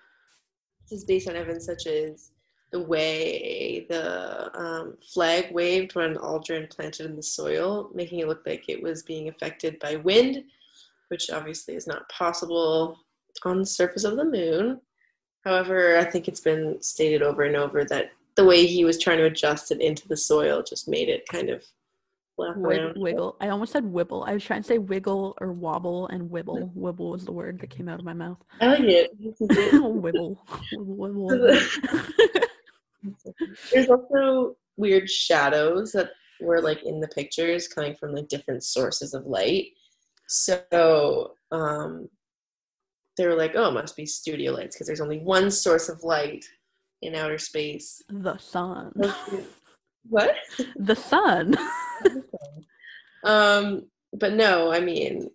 this 0.91 0.99
is 1.01 1.05
based 1.05 1.29
on 1.29 1.37
evidence 1.37 1.67
such 1.67 1.87
as 1.87 2.31
the 2.71 2.81
way 2.81 3.87
the 3.89 4.51
um, 4.59 4.97
flag 5.13 5.53
waved 5.53 5.95
when 5.95 6.17
Aldrin 6.17 6.69
planted 6.69 7.07
in 7.07 7.15
the 7.15 7.23
soil, 7.23 7.91
making 7.95 8.19
it 8.19 8.29
look 8.29 8.43
like 8.45 8.69
it 8.69 8.83
was 8.83 9.03
being 9.03 9.29
affected 9.29 9.79
by 9.79 9.97
wind, 9.97 10.45
which 11.09 11.31
obviously 11.31 11.77
is 11.77 11.87
not 11.87 12.09
possible 12.09 12.99
on 13.45 13.61
the 13.61 13.67
surface 13.67 14.05
of 14.05 14.17
the 14.17 14.25
moon. 14.25 14.81
However, 15.45 15.99
I 15.99 16.05
think 16.05 16.27
it's 16.27 16.41
been 16.41 16.83
stated 16.83 17.23
over 17.23 17.43
and 17.45 17.57
over 17.57 17.85
that 17.85 18.11
the 18.35 18.45
way 18.45 18.67
he 18.67 18.85
was 18.85 18.99
trying 18.99 19.19
to 19.19 19.27
adjust 19.27 19.71
it 19.71 19.81
into 19.81 20.09
the 20.09 20.17
soil 20.17 20.63
just 20.63 20.89
made 20.89 21.09
it 21.09 21.29
kind 21.29 21.51
of 21.51 21.63
Wig- 22.37 22.97
wiggle. 22.97 23.37
I 23.41 23.49
almost 23.49 23.73
said 23.73 23.85
wibble. 23.85 24.27
I 24.27 24.35
was 24.35 24.45
trying 24.45 24.63
to 24.63 24.67
say 24.67 24.79
wiggle 24.79 25.37
or 25.41 25.53
wobble, 25.53 26.09
and 26.09 26.31
wibble. 26.31 26.75
Wibble 26.75 27.13
was 27.13 27.25
the 27.25 27.33
word 27.33 27.61
that 27.61 27.71
came 27.71 27.89
out 27.89 28.01
of 28.01 28.05
my 28.05 28.13
mouth. 28.13 28.39
I 28.61 28.67
like 28.67 28.81
it. 28.81 29.11
wibble. 29.41 30.37
wibble. 30.73 31.19
wibble. 31.43 32.49
There's 33.73 33.89
also 33.89 34.57
weird 34.77 35.09
shadows 35.09 35.93
that 35.93 36.11
were 36.41 36.61
like 36.61 36.83
in 36.85 37.01
the 37.01 37.09
pictures 37.09 37.69
coming 37.69 37.95
from 37.95 38.13
like 38.13 38.29
different 38.29 38.65
sources 38.65 39.15
of 39.15 39.27
light. 39.27 39.69
So 40.27 41.33
um, 41.53 42.09
they 43.17 43.27
were 43.27 43.37
like, 43.37 43.53
oh, 43.55 43.69
it 43.69 43.75
must 43.75 43.97
be 43.97 44.07
studio 44.07 44.53
lights 44.53 44.75
because 44.75 44.87
there's 44.87 45.01
only 45.01 45.19
one 45.19 45.51
source 45.51 45.89
of 45.89 46.03
light 46.03 46.45
in 47.03 47.15
outer 47.15 47.39
space. 47.39 48.03
The 48.09 48.39
sun. 48.39 48.93
What? 50.09 50.37
The 50.77 50.95
sun. 50.95 51.57
um, 53.25 53.87
but 54.13 54.35
no, 54.35 54.73
I 54.73 54.81
mean, 54.81 55.31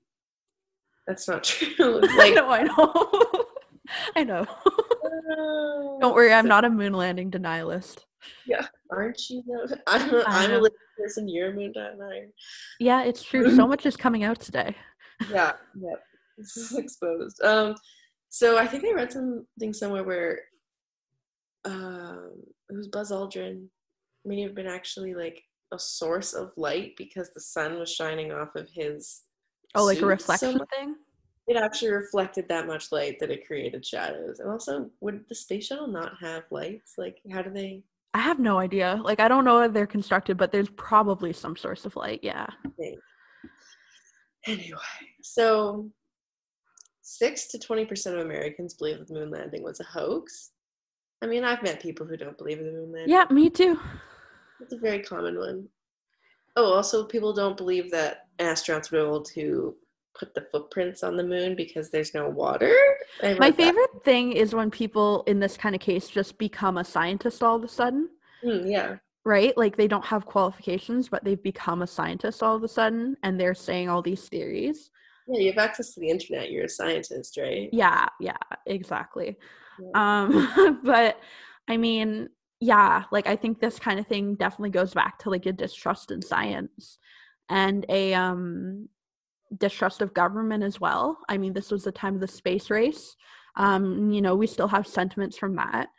that's 1.08 1.28
not 1.28 1.44
true. 1.46 2.02
like, 2.18 2.36
no, 2.36 2.50
I 2.50 2.64
know. 2.64 3.46
I 4.16 4.24
know. 4.24 4.46
Uh, 4.66 6.00
Don't 6.00 6.16
worry, 6.16 6.32
I'm 6.32 6.48
not 6.48 6.66
a 6.66 6.70
moon 6.70 6.94
landing 6.94 7.32
denialist. 7.32 8.00
Yeah, 8.46 8.68
aren't 8.92 9.20
you? 9.30 9.44
Though? 9.48 9.76
I'm 9.88 10.14
a, 10.14 10.24
I'm 10.28 10.66
a 10.66 10.70
person. 10.98 11.28
You're 11.28 11.50
a 11.50 11.54
moon 11.54 11.72
denier. 11.72 12.28
Yeah, 12.80 13.04
it's 13.04 13.24
true. 13.24 13.56
so 13.56 13.66
much 13.66 13.86
is 13.86 13.98
coming 13.98 14.24
out 14.24 14.40
today. 14.40 14.76
yeah. 15.32 15.54
Yep. 15.80 16.04
This 16.38 16.58
is 16.58 16.78
exposed. 16.78 17.42
Um. 17.44 17.76
So 18.30 18.58
I 18.60 18.68
think 18.68 18.86
I 18.86 18.94
read 18.94 19.12
something 19.12 19.74
somewhere 19.74 20.04
where 20.04 20.40
um 21.66 22.34
it 22.70 22.76
was 22.76 22.88
Buzz 22.88 23.12
Aldrin 23.12 23.68
may 24.26 24.42
have 24.42 24.56
been 24.56 24.68
actually 24.68 25.14
like 25.14 25.42
a 25.72 25.80
source 25.80 26.34
of 26.34 26.52
light 26.58 26.94
because 26.98 27.32
the 27.34 27.42
sun 27.42 27.80
was 27.80 27.92
shining 27.94 28.32
off 28.32 28.56
of 28.56 28.70
his 28.70 29.22
oh 29.76 29.86
like 29.86 30.02
a 30.02 30.06
reflection 30.06 30.58
so 30.58 30.66
thing? 30.78 30.96
It 31.48 31.58
actually 31.58 31.92
reflected 31.92 32.48
that 32.50 32.68
much 32.68 32.92
light 32.92 33.20
that 33.20 33.32
it 33.32 33.48
created 33.48 33.86
shadows. 33.86 34.40
And 34.40 34.50
also 34.50 34.90
would 35.02 35.26
the 35.30 35.36
space 35.36 35.68
shuttle 35.68 35.88
not 35.88 36.14
have 36.22 36.44
lights? 36.52 36.94
Like 36.98 37.18
how 37.32 37.42
do 37.42 37.50
they 37.50 37.84
i 38.14 38.20
have 38.20 38.40
no 38.40 38.58
idea. 38.60 39.00
Like 39.04 39.20
i 39.20 39.28
don't 39.28 39.46
know 39.46 39.62
how 39.62 39.68
they're 39.68 39.88
constructed 39.88 40.38
but 40.38 40.52
there's 40.52 40.70
probably 40.70 41.34
some 41.34 41.56
source 41.56 41.86
of 41.86 41.96
light 41.96 42.20
yeah. 42.24 42.48
Anyway 44.48 44.78
so 45.22 45.90
6 47.02 47.48
to 47.48 47.58
20% 47.58 48.14
of 48.14 48.20
americans 48.20 48.76
believe 48.76 49.06
the 49.06 49.14
moon 49.14 49.32
landing 49.32 49.64
was 49.64 49.80
a 49.80 49.84
hoax 49.84 50.52
i 51.22 51.26
mean 51.26 51.44
i've 51.44 51.64
met 51.64 51.82
people 51.82 52.06
who 52.06 52.18
don't 52.18 52.38
believe 52.38 52.60
in 52.60 52.66
the 52.66 52.72
moon 52.72 52.92
landing 52.92 53.10
yeah 53.10 53.26
me 53.30 53.50
too 53.50 53.80
it's 54.60 54.74
a 54.74 54.78
very 54.78 55.00
common 55.00 55.38
one. 55.38 55.68
Oh, 56.56 56.74
also, 56.74 57.06
people 57.06 57.34
don't 57.34 57.58
believe 57.58 57.92
that 57.92 58.28
astronauts 58.40 58.92
were 58.92 59.00
able 59.00 59.22
to 59.24 59.76
put 60.18 60.34
the 60.34 60.48
footprints 60.52 61.04
on 61.04 61.16
the 61.16 61.24
moon 61.24 61.56
because 61.56 61.90
there's 61.90 62.14
no 62.14 62.28
water. 62.28 62.76
My 63.22 63.52
favorite 63.52 63.94
that. 63.94 64.04
thing 64.04 64.34
is 64.34 64.54
when 64.54 64.70
people 64.70 65.24
in 65.28 65.40
this 65.40 65.56
kind 65.56 65.76
of 65.76 65.82
case 65.82 66.10
just 66.10 66.38
become 66.38 66.78
a 66.78 66.84
scientist 66.84 67.42
all 67.42 67.56
of 67.56 67.64
a 67.64 67.68
sudden. 67.68 68.10
Mm, 68.44 68.70
yeah. 68.70 68.96
Right? 69.24 69.56
Like 69.58 69.78
they 69.78 69.88
don't 69.88 70.06
have 70.06 70.26
qualifications, 70.26 71.08
but 71.08 71.24
they've 71.24 71.42
become 71.42 71.84
a 71.84 71.88
scientist 71.88 72.44
all 72.44 72.56
of 72.56 72.64
a 72.64 72.68
sudden 72.68 73.16
and 73.24 73.40
they're 73.40 73.54
saying 73.54 73.88
all 73.88 74.02
these 74.02 74.28
theories. 74.28 74.90
Yeah, 75.28 75.40
you 75.40 75.52
have 75.52 75.64
access 75.70 75.94
to 75.94 76.00
the 76.00 76.10
internet. 76.10 76.52
You're 76.52 76.66
a 76.66 76.70
scientist, 76.70 77.38
right? 77.38 77.70
Yeah, 77.72 78.08
yeah, 78.20 78.38
exactly. 78.66 79.38
Um, 79.96 80.80
but 80.84 81.20
I 81.68 81.78
mean, 81.78 82.30
yeah, 82.60 83.04
like 83.12 83.28
I 83.28 83.36
think 83.36 83.60
this 83.60 83.80
kind 83.80 84.00
of 84.00 84.08
thing 84.08 84.36
definitely 84.36 84.72
goes 84.72 84.94
back 84.94 85.20
to 85.20 85.30
like 85.30 85.46
a 85.46 85.54
distrust 85.54 86.12
in 86.12 86.22
science 86.22 87.00
and 87.50 87.86
a 87.90 88.14
um 88.14 88.90
distrust 89.58 90.02
of 90.02 90.14
government 90.14 90.64
as 90.64 90.80
well. 90.80 91.20
I 91.28 91.38
mean, 91.38 91.54
this 91.54 91.72
was 91.72 91.84
the 91.84 91.92
time 91.92 92.16
of 92.16 92.22
the 92.22 92.28
space 92.28 92.70
race. 92.70 93.16
Um, 93.56 94.12
you 94.12 94.22
know, 94.22 94.36
we 94.36 94.48
still 94.48 94.68
have 94.68 94.88
sentiments 94.88 95.38
from 95.38 95.56
that 95.56 95.90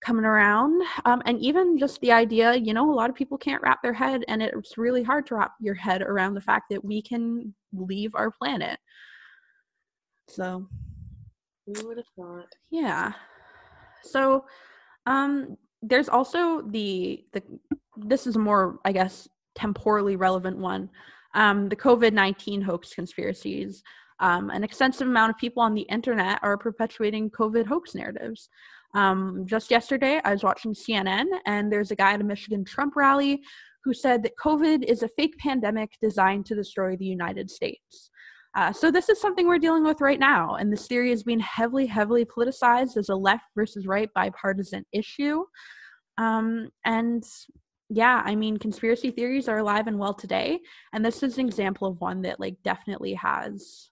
coming 0.00 0.24
around. 0.24 0.82
Um, 1.04 1.22
and 1.26 1.38
even 1.40 1.78
just 1.78 2.00
the 2.00 2.12
idea, 2.12 2.54
you 2.54 2.72
know, 2.72 2.90
a 2.90 2.94
lot 2.94 3.10
of 3.10 3.16
people 3.16 3.38
can't 3.38 3.62
wrap 3.62 3.82
their 3.82 3.92
head, 3.92 4.24
and 4.28 4.42
it's 4.42 4.78
really 4.78 5.02
hard 5.02 5.26
to 5.26 5.36
wrap 5.36 5.54
your 5.60 5.74
head 5.74 6.02
around 6.02 6.34
the 6.34 6.40
fact 6.40 6.66
that 6.70 6.84
we 6.84 7.02
can 7.02 7.54
leave 7.72 8.14
our 8.14 8.30
planet. 8.30 8.78
So, 10.28 10.68
who 11.66 11.88
would 11.88 11.98
have 11.98 12.06
thought? 12.16 12.48
Yeah. 12.70 13.12
So, 14.02 14.44
um, 15.06 15.56
there's 15.82 16.08
also 16.08 16.62
the 16.62 17.24
the 17.32 17.42
this 17.96 18.26
is 18.26 18.36
a 18.36 18.38
more 18.38 18.78
i 18.84 18.92
guess 18.92 19.28
temporally 19.54 20.16
relevant 20.16 20.56
one 20.56 20.88
um, 21.34 21.68
the 21.68 21.76
covid-19 21.76 22.62
hoax 22.62 22.92
conspiracies 22.94 23.82
um, 24.20 24.48
an 24.50 24.64
extensive 24.64 25.06
amount 25.06 25.30
of 25.30 25.36
people 25.38 25.62
on 25.62 25.74
the 25.74 25.82
internet 25.82 26.38
are 26.42 26.56
perpetuating 26.56 27.30
covid 27.30 27.66
hoax 27.66 27.94
narratives 27.94 28.48
um, 28.94 29.44
just 29.46 29.70
yesterday 29.70 30.20
i 30.24 30.32
was 30.32 30.42
watching 30.42 30.74
cnn 30.74 31.26
and 31.46 31.72
there's 31.72 31.90
a 31.90 31.96
guy 31.96 32.12
at 32.12 32.20
a 32.20 32.24
michigan 32.24 32.64
trump 32.64 32.96
rally 32.96 33.40
who 33.84 33.92
said 33.94 34.22
that 34.22 34.32
covid 34.42 34.82
is 34.84 35.02
a 35.02 35.08
fake 35.16 35.36
pandemic 35.38 35.90
designed 36.02 36.46
to 36.46 36.54
destroy 36.54 36.96
the 36.96 37.04
united 37.04 37.50
states 37.50 38.10
uh, 38.56 38.72
so 38.72 38.90
this 38.90 39.10
is 39.10 39.20
something 39.20 39.46
we're 39.46 39.58
dealing 39.58 39.84
with 39.84 40.00
right 40.00 40.18
now, 40.18 40.54
and 40.54 40.72
this 40.72 40.86
theory 40.86 41.12
is 41.12 41.22
being 41.22 41.40
heavily, 41.40 41.86
heavily 41.86 42.24
politicized 42.24 42.96
as 42.96 43.10
a 43.10 43.14
left 43.14 43.44
versus 43.54 43.86
right 43.86 44.08
bipartisan 44.14 44.82
issue. 44.92 45.44
Um, 46.16 46.70
and 46.86 47.22
yeah, 47.90 48.22
I 48.24 48.34
mean, 48.34 48.56
conspiracy 48.56 49.10
theories 49.10 49.46
are 49.46 49.58
alive 49.58 49.88
and 49.88 49.98
well 49.98 50.14
today, 50.14 50.58
and 50.94 51.04
this 51.04 51.22
is 51.22 51.36
an 51.36 51.46
example 51.46 51.86
of 51.86 52.00
one 52.00 52.22
that 52.22 52.40
like 52.40 52.56
definitely 52.64 53.12
has 53.12 53.90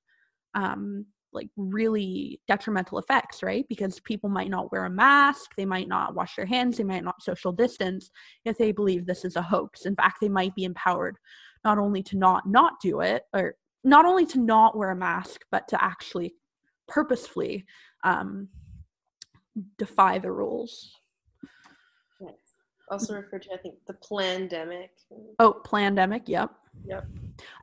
um, 0.54 1.04
like 1.34 1.48
really 1.58 2.40
detrimental 2.48 2.98
effects, 2.98 3.42
right? 3.42 3.66
Because 3.68 4.00
people 4.00 4.30
might 4.30 4.50
not 4.50 4.72
wear 4.72 4.86
a 4.86 4.90
mask, 4.90 5.50
they 5.58 5.66
might 5.66 5.88
not 5.88 6.14
wash 6.14 6.36
their 6.36 6.46
hands, 6.46 6.78
they 6.78 6.84
might 6.84 7.04
not 7.04 7.22
social 7.22 7.52
distance 7.52 8.10
if 8.46 8.56
they 8.56 8.72
believe 8.72 9.04
this 9.04 9.26
is 9.26 9.36
a 9.36 9.42
hoax. 9.42 9.84
In 9.84 9.94
fact, 9.94 10.18
they 10.22 10.28
might 10.30 10.54
be 10.54 10.64
empowered 10.64 11.18
not 11.64 11.76
only 11.78 12.02
to 12.04 12.16
not 12.16 12.48
not 12.48 12.74
do 12.80 13.00
it 13.00 13.24
or 13.34 13.56
not 13.84 14.06
only 14.06 14.24
to 14.26 14.40
not 14.40 14.76
wear 14.76 14.90
a 14.90 14.96
mask, 14.96 15.42
but 15.52 15.68
to 15.68 15.82
actually 15.82 16.34
purposefully 16.88 17.66
um, 18.02 18.48
defy 19.78 20.18
the 20.18 20.32
rules. 20.32 20.90
Also 22.90 23.14
referred 23.14 23.42
to, 23.42 23.52
I 23.52 23.56
think, 23.56 23.76
the 23.86 23.94
plandemic. 23.94 24.90
Oh, 25.38 25.60
plandemic. 25.64 26.22
Yep. 26.26 26.50
Yep. 26.86 27.06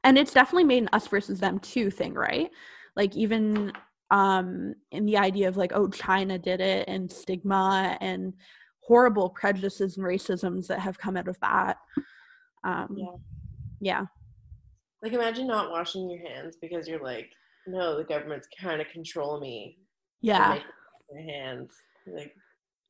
And 0.04 0.18
it's 0.18 0.34
definitely 0.34 0.64
made 0.64 0.84
an 0.84 0.90
us 0.94 1.08
versus 1.08 1.40
them 1.40 1.60
too 1.60 1.92
thing, 1.92 2.14
right? 2.14 2.50
Like 2.96 3.16
even 3.16 3.72
um 4.10 4.74
in 4.92 5.06
the 5.06 5.18
idea 5.18 5.48
of 5.48 5.58
like, 5.58 5.72
oh, 5.76 5.88
China 5.90 6.40
did 6.40 6.60
it, 6.60 6.86
and 6.88 7.10
stigma 7.12 7.98
and 8.02 8.34
horrible 8.80 9.30
prejudices 9.30 9.96
and 9.96 10.06
racisms 10.06 10.66
that 10.68 10.80
have 10.80 10.98
come 10.98 11.16
out 11.16 11.28
of 11.28 11.40
that. 11.42 11.78
Um, 12.64 12.96
yeah. 12.98 13.16
Yeah 13.80 14.06
Like 15.02 15.14
imagine 15.14 15.48
not 15.48 15.72
washing 15.72 16.10
your 16.10 16.28
hands 16.28 16.56
because 16.62 16.88
you're 16.88 17.04
like, 17.04 17.30
no, 17.68 17.98
the 17.98 18.04
government's 18.04 18.48
kind 18.60 18.82
of 18.82 18.88
control 18.90 19.40
me. 19.40 19.78
Yeah. 20.22 20.60
My 21.14 21.22
hands. 21.22 21.72
Like, 22.08 22.36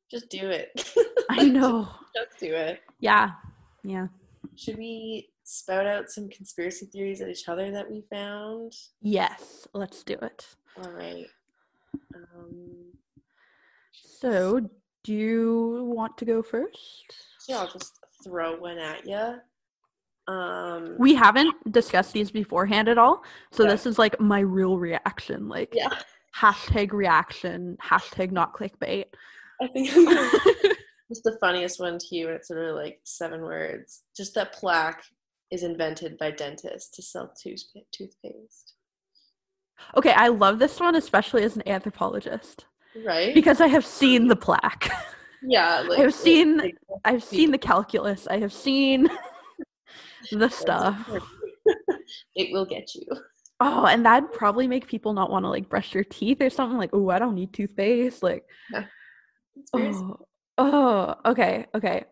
just 0.10 0.30
do 0.30 0.50
it. 0.50 0.94
I 1.30 1.46
know. 1.46 1.90
just, 2.16 2.30
just 2.32 2.40
do 2.40 2.54
it. 2.54 2.82
Yeah. 3.00 3.32
Yeah. 3.84 4.08
Should 4.56 4.78
we 4.78 5.30
spout 5.44 5.88
out 5.88 6.10
some 6.10 6.30
conspiracy 6.30 6.86
theories 6.86 7.22
at 7.22 7.30
each 7.30 7.48
other 7.48 7.72
that 7.72 7.90
we 7.90 8.04
found? 8.10 8.74
Yes, 9.02 9.68
let's 9.74 10.04
do 10.04 10.16
it. 10.22 10.48
All 10.78 10.92
right. 10.92 11.28
Um, 12.16 12.92
so, 13.94 14.70
do 15.04 15.14
you 15.14 15.84
want 15.94 16.18
to 16.18 16.26
go 16.26 16.44
first? 16.44 17.16
Yeah, 17.48 17.60
I'll 17.60 17.72
just 17.72 18.00
throw 18.24 18.58
one 18.58 18.78
at 18.78 19.06
you. 19.08 19.36
Um, 20.32 20.96
we 20.98 21.14
haven't 21.16 21.54
discussed 21.72 22.14
these 22.14 22.32
beforehand 22.32 22.88
at 22.88 22.98
all, 22.98 23.24
so 23.52 23.64
Yeah. 23.64 23.72
this 23.72 23.86
is 23.86 24.00
like 24.00 24.20
my 24.20 24.40
real 24.40 24.78
reaction. 24.78 25.48
Like 25.50 25.74
yeah, 25.76 25.90
hashtag 26.36 26.94
reaction, 26.94 27.78
hashtag 27.84 28.32
not 28.32 28.54
clickbait. 28.54 29.06
I 29.62 29.68
think 29.68 29.90
just 29.90 31.24
the 31.24 31.38
funniest 31.42 31.80
one 31.80 31.98
to 32.00 32.16
you, 32.16 32.28
and 32.28 32.36
it's 32.38 32.48
sort 32.48 32.64
of 32.64 32.76
like 32.76 33.00
seven 33.04 33.42
words. 33.42 34.04
Just 34.16 34.34
that 34.36 34.54
plaque 34.54 35.04
is 35.52 35.64
invented 35.64 36.18
by 36.18 36.32
dentists 36.32 36.96
to 36.96 37.02
sell 37.02 37.34
toothpaste, 37.44 38.74
Okay, 39.98 40.14
I 40.14 40.30
love 40.30 40.60
this 40.60 40.80
one, 40.80 40.96
especially 40.96 41.44
as 41.44 41.56
an 41.58 41.64
anthropologist, 41.68 42.66
right? 43.06 43.34
because 43.34 43.60
I 43.60 43.68
have 43.68 43.86
seen 43.86 44.28
the 44.28 44.36
plaque. 44.36 44.90
yeah, 45.44 45.82
like, 45.90 46.00
I've 46.00 46.14
seen- 46.14 46.58
like, 46.58 46.78
I've 47.04 47.24
seen 47.24 47.52
the 47.52 47.58
calculus. 47.58 48.28
I 48.28 48.38
have 48.40 48.54
seen 48.54 49.10
the 50.32 50.50
stuff. 50.50 50.98
it 52.36 52.52
will 52.52 52.66
get 52.66 52.94
you. 52.96 53.06
Oh, 53.60 53.86
and 53.86 54.06
that'd 54.06 54.32
probably 54.32 54.68
make 54.68 54.88
people 54.88 55.14
not 55.14 55.30
want 55.30 55.46
to 55.46 55.50
like 55.50 55.70
brush 55.70 55.94
their 55.94 56.04
teeth 56.04 56.42
or 56.42 56.50
something. 56.50 56.78
Like, 56.78 56.90
oh, 56.94 57.10
I 57.10 57.20
don't 57.20 57.36
need 57.36 57.54
toothpaste. 57.54 58.24
Like, 58.24 58.44
oh, 59.74 60.18
oh, 60.58 61.16
okay, 61.26 61.68
okay. 61.76 62.06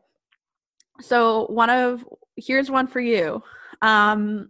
So 1.02 1.48
one 1.48 1.70
of 1.70 2.06
here's 2.36 2.70
one 2.70 2.88
for 2.88 3.00
you. 3.00 3.42
Um, 3.82 4.50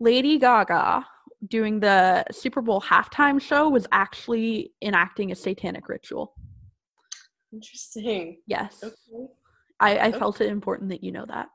Lady 0.00 0.38
Gaga 0.38 1.06
doing 1.48 1.80
the 1.80 2.24
Super 2.30 2.60
Bowl 2.62 2.80
halftime 2.80 3.40
show 3.40 3.68
was 3.68 3.86
actually 3.92 4.72
enacting 4.82 5.32
a 5.32 5.34
satanic 5.34 5.88
ritual. 5.88 6.34
Interesting. 7.52 8.38
Yes, 8.46 8.80
Okay. 8.82 9.26
I, 9.80 9.98
I 9.98 10.08
Okay. 10.08 10.18
felt 10.18 10.40
it 10.40 10.48
important 10.48 10.90
that 10.90 11.02
you 11.02 11.12
know 11.12 11.24
that. 11.26 11.48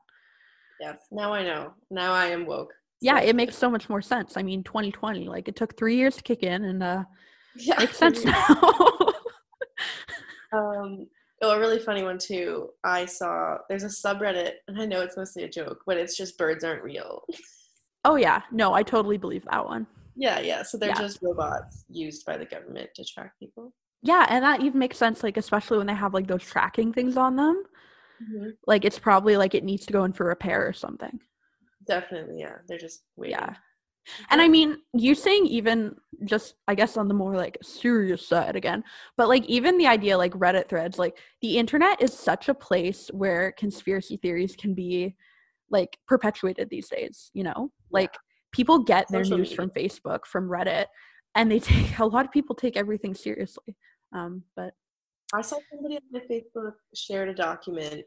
Yes. 0.80 0.98
Now 1.12 1.32
I 1.32 1.42
know. 1.44 1.72
Now 1.90 2.12
I 2.12 2.26
am 2.26 2.46
woke. 2.46 2.72
Yeah, 3.02 3.20
it 3.20 3.36
makes 3.36 3.56
so 3.62 3.70
much 3.70 3.88
more 3.88 4.02
sense. 4.02 4.36
I 4.36 4.42
mean, 4.42 4.62
2020, 4.64 5.28
like 5.28 5.46
it 5.48 5.56
took 5.56 5.76
three 5.76 5.96
years 5.96 6.16
to 6.16 6.22
kick 6.22 6.42
in, 6.42 6.64
and 6.64 6.82
uh, 6.82 7.04
yeah. 7.56 7.76
makes 7.78 7.96
sense 7.96 8.24
now. 8.24 8.44
Um, 10.52 11.06
oh, 11.42 11.50
a 11.52 11.58
really 11.60 11.78
funny 11.78 12.02
one 12.02 12.18
too. 12.18 12.70
I 12.82 13.04
saw 13.06 13.58
there's 13.68 13.84
a 13.84 13.86
subreddit, 13.86 14.54
and 14.68 14.80
I 14.80 14.84
know 14.86 15.00
it's 15.00 15.16
mostly 15.16 15.44
a 15.44 15.48
joke, 15.48 15.82
but 15.86 15.96
it's 15.96 16.16
just 16.16 16.36
birds 16.36 16.64
aren't 16.64 16.82
real. 16.82 17.22
oh 18.04 18.16
yeah, 18.16 18.42
no, 18.50 18.72
I 18.74 18.82
totally 18.82 19.16
believe 19.16 19.44
that 19.50 19.64
one. 19.64 19.86
yeah, 20.16 20.40
yeah. 20.40 20.62
So 20.64 20.76
they're 20.76 20.88
Yeah. 20.88 21.00
just 21.00 21.20
robots 21.22 21.84
used 21.88 22.26
by 22.26 22.36
the 22.36 22.44
government 22.46 22.90
to 22.96 23.04
track 23.04 23.32
people. 23.38 23.72
Yeah, 24.02 24.26
and 24.28 24.42
that 24.44 24.60
even 24.62 24.78
makes 24.80 24.98
sense, 24.98 25.22
like 25.22 25.36
especially 25.36 25.78
when 25.78 25.86
they 25.86 25.94
have 25.94 26.14
like 26.14 26.26
those 26.26 26.42
tracking 26.42 26.92
things 26.92 27.16
on 27.16 27.36
them. 27.36 27.62
Mm-hmm. 28.22 28.50
Like 28.66 28.84
it's 28.84 28.98
probably 28.98 29.36
like 29.36 29.54
it 29.54 29.64
needs 29.64 29.86
to 29.86 29.92
go 29.92 30.04
in 30.04 30.12
for 30.12 30.26
repair 30.26 30.66
or 30.66 30.72
something. 30.72 31.20
Definitely, 31.86 32.40
yeah. 32.40 32.56
They're 32.68 32.78
just 32.78 33.02
waiting. 33.16 33.38
Yeah. 33.38 33.54
And 34.30 34.40
I 34.40 34.48
mean, 34.48 34.78
you 34.94 35.14
saying 35.14 35.46
even 35.46 35.94
just 36.24 36.54
I 36.66 36.74
guess 36.74 36.96
on 36.96 37.08
the 37.08 37.14
more 37.14 37.36
like 37.36 37.58
serious 37.62 38.26
side 38.26 38.56
again, 38.56 38.82
but 39.16 39.28
like 39.28 39.44
even 39.46 39.78
the 39.78 39.86
idea 39.86 40.18
like 40.18 40.32
Reddit 40.32 40.68
threads, 40.68 40.98
like 40.98 41.18
the 41.42 41.58
internet 41.58 42.00
is 42.02 42.12
such 42.12 42.48
a 42.48 42.54
place 42.54 43.08
where 43.12 43.52
conspiracy 43.52 44.16
theories 44.16 44.56
can 44.56 44.74
be 44.74 45.16
like 45.70 45.98
perpetuated 46.08 46.68
these 46.70 46.88
days, 46.88 47.30
you 47.34 47.44
know? 47.44 47.70
Like 47.90 48.16
people 48.52 48.80
get 48.80 49.06
their 49.08 49.24
Social 49.24 49.38
news 49.38 49.52
from 49.52 49.70
Facebook, 49.70 50.26
from 50.26 50.48
Reddit, 50.48 50.86
and 51.34 51.50
they 51.50 51.60
take 51.60 51.98
a 51.98 52.04
lot 52.04 52.24
of 52.24 52.32
people 52.32 52.54
take 52.54 52.76
everything 52.76 53.14
seriously. 53.14 53.76
Um, 54.12 54.42
but 54.56 54.74
I 55.32 55.42
saw 55.42 55.58
somebody 55.70 55.96
on 55.96 56.02
my 56.10 56.20
Facebook 56.20 56.74
shared 56.94 57.28
a 57.28 57.34
document 57.34 58.04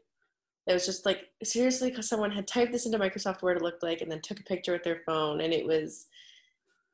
that 0.66 0.74
was 0.74 0.86
just 0.86 1.04
like 1.06 1.30
seriously 1.42 1.90
because 1.90 2.08
someone 2.08 2.30
had 2.30 2.46
typed 2.46 2.72
this 2.72 2.86
into 2.86 2.98
Microsoft 2.98 3.42
Word 3.42 3.58
it 3.58 3.62
looked 3.62 3.82
like 3.82 4.00
and 4.00 4.10
then 4.10 4.20
took 4.20 4.40
a 4.40 4.44
picture 4.44 4.72
with 4.72 4.82
their 4.82 5.02
phone 5.06 5.40
and 5.40 5.52
it 5.52 5.66
was 5.66 6.06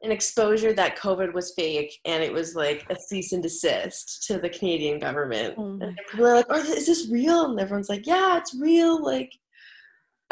an 0.03 0.11
exposure 0.11 0.73
that 0.73 0.99
COVID 0.99 1.35
was 1.35 1.53
fake 1.55 1.99
and 2.05 2.23
it 2.23 2.33
was 2.33 2.55
like 2.55 2.87
a 2.91 2.97
cease 2.97 3.33
and 3.33 3.43
desist 3.43 4.27
to 4.27 4.39
the 4.39 4.49
Canadian 4.49 4.99
government. 4.99 5.55
Oh 5.59 5.79
and 5.81 5.99
people 6.11 6.27
are 6.27 6.35
like, 6.35 6.47
"Oh, 6.49 6.59
is 6.59 6.87
this 6.87 7.09
real?" 7.11 7.51
And 7.51 7.61
everyone's 7.61 7.91
like, 7.91 8.07
"Yeah, 8.07 8.39
it's 8.39 8.55
real." 8.55 9.03
Like, 9.03 9.33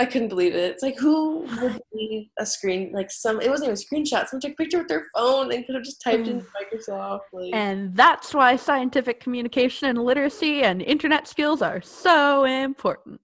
I 0.01 0.07
couldn't 0.07 0.29
believe 0.29 0.55
it. 0.55 0.71
It's 0.73 0.83
like 0.83 0.97
who 0.97 1.41
would 1.61 1.81
believe 1.93 2.29
a 2.39 2.47
screen 2.47 2.93
like 2.93 3.11
some? 3.11 3.41
It 3.41 3.51
wasn't 3.51 3.71
even 3.71 3.75
a 3.75 4.03
screenshot. 4.03 4.29
Someone 4.29 4.41
took 4.41 4.53
a 4.53 4.55
picture 4.55 4.79
with 4.79 4.89
their 4.89 5.07
phone 5.17 5.53
and 5.53 5.67
could 5.67 5.75
have 5.75 5.85
just 5.85 6.01
typed 6.01 6.29
in 6.29 6.41
Microsoft. 6.41 7.21
Like, 7.33 7.53
and 7.53 7.95
that's 7.97 8.33
why 8.33 8.55
scientific 8.55 9.21
communication 9.21 9.89
and 9.89 9.99
literacy 9.99 10.63
and 10.63 10.83
internet 10.83 11.27
skills 11.27 11.63
are 11.63 11.81
so 11.83 12.45
important. 12.45 13.21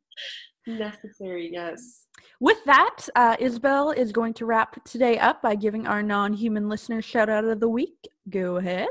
necessary. 0.67 1.51
Yes. 1.53 2.07
With 2.41 2.63
that, 2.65 3.09
uh, 3.15 3.37
Isabel 3.39 3.93
is 3.93 4.11
going 4.11 4.35
to 4.35 4.47
wrap 4.47 4.85
today 4.85 5.19
up 5.19 5.41
by 5.41 5.55
giving 5.55 5.87
our 5.87 6.03
non-human 6.03 6.69
listeners 6.69 7.05
shout 7.05 7.29
out 7.29 7.45
of 7.45 7.61
the 7.61 7.69
week. 7.69 8.09
Go 8.29 8.57
ahead. 8.57 8.89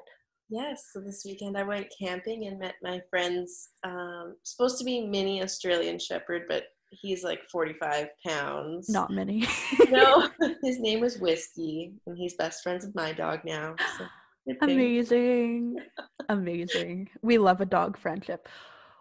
Yes, 0.49 0.89
so 0.93 1.01
this 1.01 1.23
weekend 1.25 1.57
I 1.57 1.63
went 1.63 1.87
camping 1.99 2.45
and 2.47 2.59
met 2.59 2.75
my 2.81 3.01
friend's 3.09 3.69
um, 3.83 4.35
supposed 4.43 4.77
to 4.79 4.85
be 4.85 5.07
mini 5.07 5.41
Australian 5.41 5.99
Shepherd, 5.99 6.43
but 6.47 6.63
he's 7.01 7.23
like 7.23 7.41
45 7.51 8.07
pounds. 8.25 8.89
Not 8.89 9.11
many. 9.11 9.47
No, 9.89 10.29
his 10.63 10.79
name 10.79 11.01
was 11.01 11.19
Whiskey, 11.19 11.93
and 12.07 12.17
he's 12.17 12.33
best 12.35 12.63
friends 12.63 12.85
with 12.85 12.95
my 12.95 13.13
dog 13.13 13.41
now. 13.45 13.75
So. 13.97 14.05
Amazing. 14.61 15.77
Amazing. 16.29 17.09
We 17.21 17.37
love 17.37 17.61
a 17.61 17.65
dog 17.65 17.97
friendship. 17.97 18.47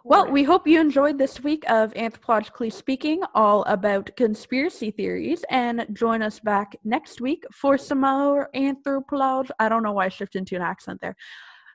Well, 0.05 0.29
we 0.29 0.43
hope 0.43 0.67
you 0.67 0.81
enjoyed 0.81 1.17
this 1.17 1.43
week 1.45 1.63
of 1.71 1.95
Anthropologically 1.95 2.73
Speaking, 2.73 3.23
all 3.35 3.63
about 3.65 4.11
conspiracy 4.17 4.91
theories, 4.91 5.45
and 5.49 5.87
join 5.93 6.23
us 6.23 6.41
back 6.41 6.75
next 6.83 7.21
week 7.21 7.45
for 7.53 7.79
some 7.79 8.01
more 8.01 8.51
anthropolog. 8.55 9.51
I 9.61 9.69
don't 9.69 9.85
know 9.85 9.93
why 9.93 10.07
I 10.07 10.09
shifted 10.09 10.39
into 10.39 10.57
an 10.57 10.63
accent 10.63 11.01
there. 11.01 11.15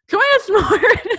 Join 0.09 0.21
us 0.35 0.49
more. 0.49 1.15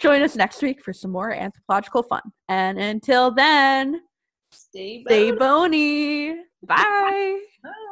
join 0.00 0.22
us 0.22 0.36
next 0.36 0.62
week 0.62 0.82
for 0.82 0.94
some 0.94 1.10
more 1.10 1.32
anthropological 1.32 2.02
fun. 2.02 2.22
And 2.48 2.78
until 2.78 3.30
then, 3.30 4.00
stay, 4.58 5.02
stay 5.04 5.30
bony. 5.32 6.34
Bye. 6.62 7.40
Bye. 7.62 7.88